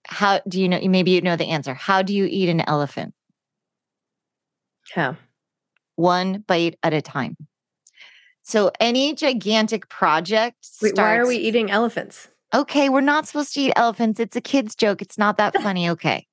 how 0.07 0.41
do 0.47 0.61
you 0.61 0.69
know? 0.69 0.81
Maybe 0.83 1.13
you 1.13 1.23
know 1.23 1.37
the 1.37 1.49
answer. 1.49 1.73
How 1.73 2.03
do 2.03 2.15
you 2.15 2.27
eat 2.31 2.51
an 2.51 2.61
elephant? 2.61 3.15
How? 4.95 5.17
One 5.97 6.45
bite 6.47 6.79
at 6.83 6.95
a 6.95 7.03
time. 7.03 7.37
So 8.43 8.71
any 8.81 9.15
gigantic 9.15 9.89
project. 9.89 10.57
Wait, 10.81 10.95
starts, 10.95 10.99
why 10.99 11.17
are 11.17 11.27
we 11.27 11.37
eating 11.37 11.71
elephants? 11.71 12.29
Okay, 12.55 12.89
we're 12.89 13.03
not 13.03 13.27
supposed 13.27 13.53
to 13.55 13.61
eat 13.61 13.73
elephants. 13.77 14.21
It's 14.21 14.37
a 14.37 14.41
kid's 14.41 14.75
joke. 14.75 15.03
It's 15.03 15.19
not 15.19 15.37
that 15.37 15.55
funny. 15.63 15.91
Okay. 15.91 16.28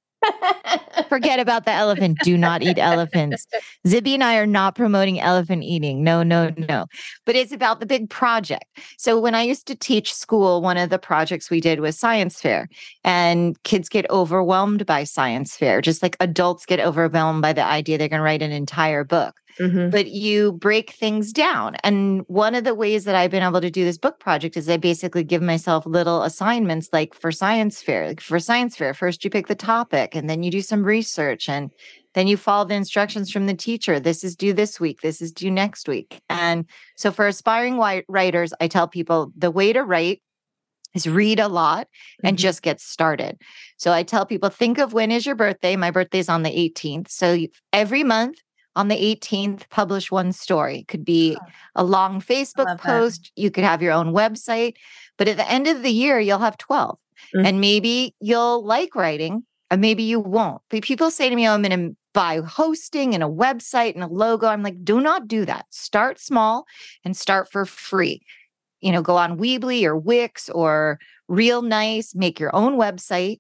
Forget 1.10 1.40
about 1.40 1.66
the 1.66 1.72
elephant. 1.72 2.20
Do 2.24 2.38
not 2.38 2.64
eat 2.64 2.78
elephants. 2.78 3.46
Zibby 3.86 4.14
and 4.14 4.24
I 4.24 4.38
are 4.38 4.48
not 4.48 4.76
promoting 4.76 5.20
elephant 5.20 5.64
eating. 5.64 6.04
No, 6.04 6.24
no, 6.24 6.54
no. 6.58 6.86
But 7.26 7.36
it's 7.36 7.52
about 7.52 7.80
the 7.80 7.86
big 7.86 8.10
project. 8.10 8.66
So 8.98 9.20
when 9.20 9.36
I 9.36 9.44
used 9.44 9.68
to 9.68 9.76
teach 9.76 10.14
school, 10.14 10.62
one 10.62 10.78
of 10.78 10.90
the 10.90 11.00
projects 11.00 11.50
we 11.50 11.62
did 11.62 11.80
was 11.80 11.98
science 11.98 12.42
fair. 12.42 12.70
And 13.04 13.62
kids 13.64 13.90
get 13.90 14.10
overwhelmed 14.10 14.86
by 14.86 15.04
science 15.04 15.56
fair, 15.56 15.82
just 15.82 16.02
like 16.02 16.18
adults 16.20 16.66
get 16.66 16.80
overwhelmed 16.80 17.42
by 17.42 17.54
the 17.54 17.64
idea 17.64 17.98
they're 17.98 18.10
going 18.10 18.20
to 18.20 18.24
write 18.24 18.42
an 18.42 18.52
entire 18.52 19.04
book. 19.04 19.36
Mhm. 19.60 19.90
But 19.92 20.08
you 20.08 20.52
break 20.54 20.92
things 20.92 21.32
down. 21.32 21.76
And 21.84 22.24
one 22.28 22.56
of 22.56 22.66
the 22.66 22.76
ways 22.76 23.06
that 23.06 23.16
I've 23.16 23.32
been 23.32 23.44
able 23.44 23.62
to 23.62 23.72
do 23.72 23.86
this 23.86 23.98
book 23.98 24.20
project 24.20 24.58
is 24.58 24.70
I 24.70 24.76
basically 24.78 25.24
give 25.24 25.42
myself 25.42 25.86
little 25.86 26.24
assignments 26.24 26.90
like 26.92 27.14
for 27.14 27.32
science 27.32 27.82
fair. 27.82 28.08
Like 28.08 28.20
for 28.22 28.40
science 28.40 28.76
fair, 28.76 28.94
first 28.94 29.24
you 29.24 29.30
pick 29.30 29.48
the 29.48 29.56
topic 29.56 30.14
and 30.14 30.30
then 30.30 30.44
you 30.44 30.52
do 30.52 30.62
some 30.62 30.84
research 30.84 31.48
and 31.48 31.72
then 32.16 32.28
you 32.28 32.36
follow 32.36 32.66
the 32.66 32.76
instructions 32.76 33.32
from 33.32 33.46
the 33.48 33.54
teacher. 33.54 33.98
This 34.00 34.24
is 34.26 34.36
due 34.36 34.52
this 34.54 34.80
week, 34.80 35.00
this 35.02 35.22
is 35.22 35.32
due 35.32 35.52
next 35.52 35.88
week. 35.88 36.20
And 36.30 36.66
so 36.98 37.12
for 37.12 37.26
aspiring 37.28 37.78
writers, 38.10 38.54
I 38.60 38.68
tell 38.68 38.88
people 38.90 39.32
the 39.38 39.52
way 39.52 39.72
to 39.72 39.84
write 39.84 40.22
is 40.94 41.08
read 41.08 41.40
a 41.40 41.48
lot 41.50 41.88
and 42.24 42.38
Mhm. 42.38 42.42
just 42.42 42.62
get 42.62 42.80
started. 42.80 43.38
So 43.78 43.92
I 43.92 44.04
tell 44.04 44.26
people 44.26 44.50
think 44.50 44.78
of 44.78 44.94
when 44.94 45.12
is 45.12 45.26
your 45.26 45.36
birthday? 45.36 45.76
My 45.76 45.92
birthday's 45.92 46.30
on 46.30 46.44
the 46.44 46.58
18th. 46.58 47.12
So 47.12 47.38
every 47.74 48.04
month 48.04 48.38
on 48.76 48.88
the 48.88 48.96
18th 48.96 49.70
publish 49.70 50.12
one 50.12 50.32
story. 50.32 50.80
It 50.80 50.88
could 50.88 51.06
be 51.06 51.38
a 51.76 51.84
long 51.84 52.22
Facebook 52.22 52.66
love 52.66 52.82
that. 52.82 53.00
post, 53.00 53.32
you 53.36 53.52
could 53.52 53.64
have 53.64 53.82
your 53.82 53.94
own 53.94 54.14
website, 54.14 54.74
but 55.18 55.28
at 55.28 55.38
the 55.38 55.50
end 55.50 55.68
of 55.68 55.82
the 55.84 55.92
year 55.92 56.20
you'll 56.20 56.40
have 56.40 56.58
12. 56.58 56.98
Mm. 57.36 57.48
And 57.48 57.62
maybe 57.62 58.14
you'll 58.20 58.64
like 58.66 58.96
writing, 58.96 59.44
and 59.72 59.82
maybe 59.82 60.04
you 60.04 60.20
won't. 60.20 60.62
But 60.70 60.84
people 60.84 61.10
say 61.10 61.30
to 61.30 61.36
me, 61.36 61.48
oh, 61.48 61.54
I'm 61.54 61.62
going 61.62 61.90
to 61.90 61.96
buy 62.14 62.40
hosting 62.40 63.14
and 63.14 63.24
a 63.24 63.28
website 63.28 63.94
and 63.94 64.04
a 64.04 64.08
logo. 64.08 64.48
I'm 64.48 64.64
like, 64.64 64.84
do 64.84 65.02
not 65.02 65.28
do 65.28 65.46
that. 65.46 65.66
Start 65.70 66.20
small 66.20 66.66
and 67.04 67.16
start 67.16 67.52
for 67.52 67.66
free. 67.66 68.22
You 68.82 68.92
know, 68.92 69.02
go 69.02 69.18
on 69.18 69.38
Weebly 69.38 69.84
or 69.84 69.98
Wix 69.98 70.50
or 70.50 71.00
Real 71.28 71.62
Nice, 71.62 72.16
make 72.16 72.40
your 72.40 72.56
own 72.56 72.78
website 72.78 73.40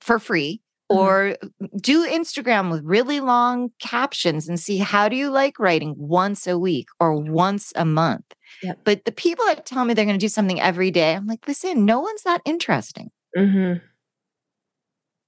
for 0.00 0.18
free. 0.18 0.60
Or 0.88 1.36
do 1.80 2.06
Instagram 2.06 2.70
with 2.70 2.82
really 2.84 3.20
long 3.20 3.70
captions 3.80 4.48
and 4.48 4.60
see 4.60 4.78
how 4.78 5.08
do 5.08 5.16
you 5.16 5.30
like 5.30 5.58
writing 5.58 5.94
once 5.96 6.46
a 6.46 6.58
week 6.58 6.88
or 7.00 7.14
once 7.20 7.72
a 7.76 7.84
month. 7.84 8.24
Yep. 8.62 8.78
But 8.84 9.04
the 9.04 9.12
people 9.12 9.44
that 9.46 9.66
tell 9.66 9.84
me 9.84 9.94
they're 9.94 10.04
going 10.04 10.18
to 10.18 10.24
do 10.24 10.28
something 10.28 10.60
every 10.60 10.90
day, 10.90 11.14
I'm 11.14 11.26
like, 11.26 11.46
listen, 11.48 11.84
no 11.84 12.00
one's 12.00 12.22
that 12.22 12.42
interesting. 12.44 13.10
Mhm. 13.36 13.80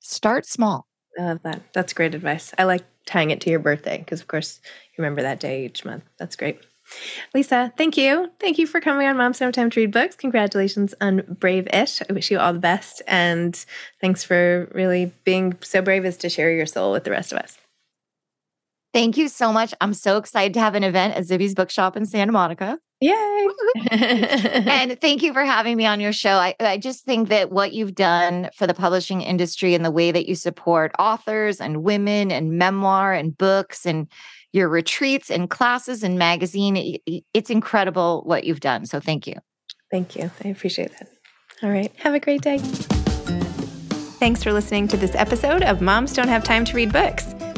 Start 0.01 0.47
small. 0.47 0.87
I 1.19 1.23
love 1.25 1.43
that. 1.43 1.63
That's 1.73 1.93
great 1.93 2.15
advice. 2.15 2.53
I 2.59 2.65
like 2.65 2.85
tying 3.07 3.31
it 3.31 3.41
to 3.43 3.51
your 3.51 3.59
birthday 3.59 3.99
because, 3.99 4.21
of 4.21 4.29
course, 4.29 4.61
you 4.65 5.03
remember 5.03 5.23
that 5.23 5.41
day 5.41 5.65
each 5.65 5.85
month. 5.85 6.05
That's 6.19 6.37
great. 6.37 6.61
Lisa, 7.35 7.73
thank 7.77 7.97
you. 7.97 8.31
Thank 8.41 8.59
you 8.59 8.67
for 8.67 8.81
coming 8.81 9.07
on 9.07 9.17
Moms 9.17 9.39
Have 9.41 9.53
Time 9.53 9.71
to 9.71 9.81
Read 9.81 9.91
Books. 9.91 10.17
Congratulations 10.17 10.95
on 11.01 11.23
Brave-ish. 11.29 12.03
I 12.09 12.13
wish 12.13 12.31
you 12.31 12.39
all 12.39 12.53
the 12.53 12.59
best. 12.59 13.03
And 13.07 13.55
thanks 14.01 14.23
for 14.25 14.71
really 14.73 15.13
being 15.25 15.57
so 15.63 15.83
brave 15.83 16.05
as 16.05 16.17
to 16.19 16.29
share 16.29 16.51
your 16.51 16.67
soul 16.67 16.93
with 16.93 17.05
the 17.05 17.11
rest 17.11 17.33
of 17.33 17.39
us. 17.39 17.59
Thank 18.95 19.17
you 19.17 19.29
so 19.29 19.53
much. 19.53 19.75
I'm 19.81 19.93
so 19.93 20.17
excited 20.17 20.55
to 20.55 20.61
have 20.61 20.75
an 20.75 20.85
event 20.85 21.15
at 21.15 21.25
Zibby's 21.25 21.55
Bookshop 21.55 21.97
in 21.97 22.07
Santa 22.07 22.33
Monica. 22.33 22.79
Yay. 23.01 23.47
and 23.91 24.99
thank 25.01 25.23
you 25.23 25.33
for 25.33 25.45
having 25.45 25.77
me 25.77 25.85
on 25.85 26.01
your 26.01 26.13
show. 26.13 26.33
I, 26.37 26.55
I 26.61 26.79
just 26.79 27.05
think 27.05 27.29
that 27.29 27.51
what 27.53 27.73
you've 27.75 27.95
done 27.95 28.49
for 28.57 28.67
the 28.67 28.73
publishing 28.75 29.21
industry 29.21 29.75
and 29.75 29.85
the 29.85 29.91
way 29.91 30.13
that 30.13 30.27
you 30.27 30.35
support 30.35 30.93
authors 30.99 31.61
and 31.61 31.83
women 31.83 32.33
and 32.33 32.53
memoir 32.59 33.13
and 33.13 33.37
books 33.37 33.85
and 33.85 34.09
your 34.53 34.69
retreats 34.71 35.31
and 35.31 35.51
classes 35.51 36.03
and 36.03 36.19
magazine, 36.19 36.77
i- 36.79 36.99
i- 37.09 37.23
it's 37.35 37.51
incredible 37.51 38.23
what 38.25 38.45
you've 38.45 38.61
done. 38.61 38.87
So 38.87 38.99
thank 38.99 39.27
you. 39.27 39.35
Thank 39.91 40.17
you. 40.17 40.31
I 40.45 40.49
appreciate 40.49 40.93
that. 40.99 41.09
All 41.63 41.71
right. 41.71 41.93
Have 41.99 42.15
a 42.15 42.21
great 42.21 42.41
day. 42.41 42.59
Thanks 44.19 44.43
for 44.43 44.53
listening 44.55 44.89
to 44.89 44.97
this 44.97 45.15
episode 45.15 45.63
of 45.63 45.83
Moms 45.83 46.15
Don't 46.15 46.29
Have 46.29 46.43
Time 46.45 46.65
to 46.65 46.75
Read 46.75 46.93
Books. 46.93 47.35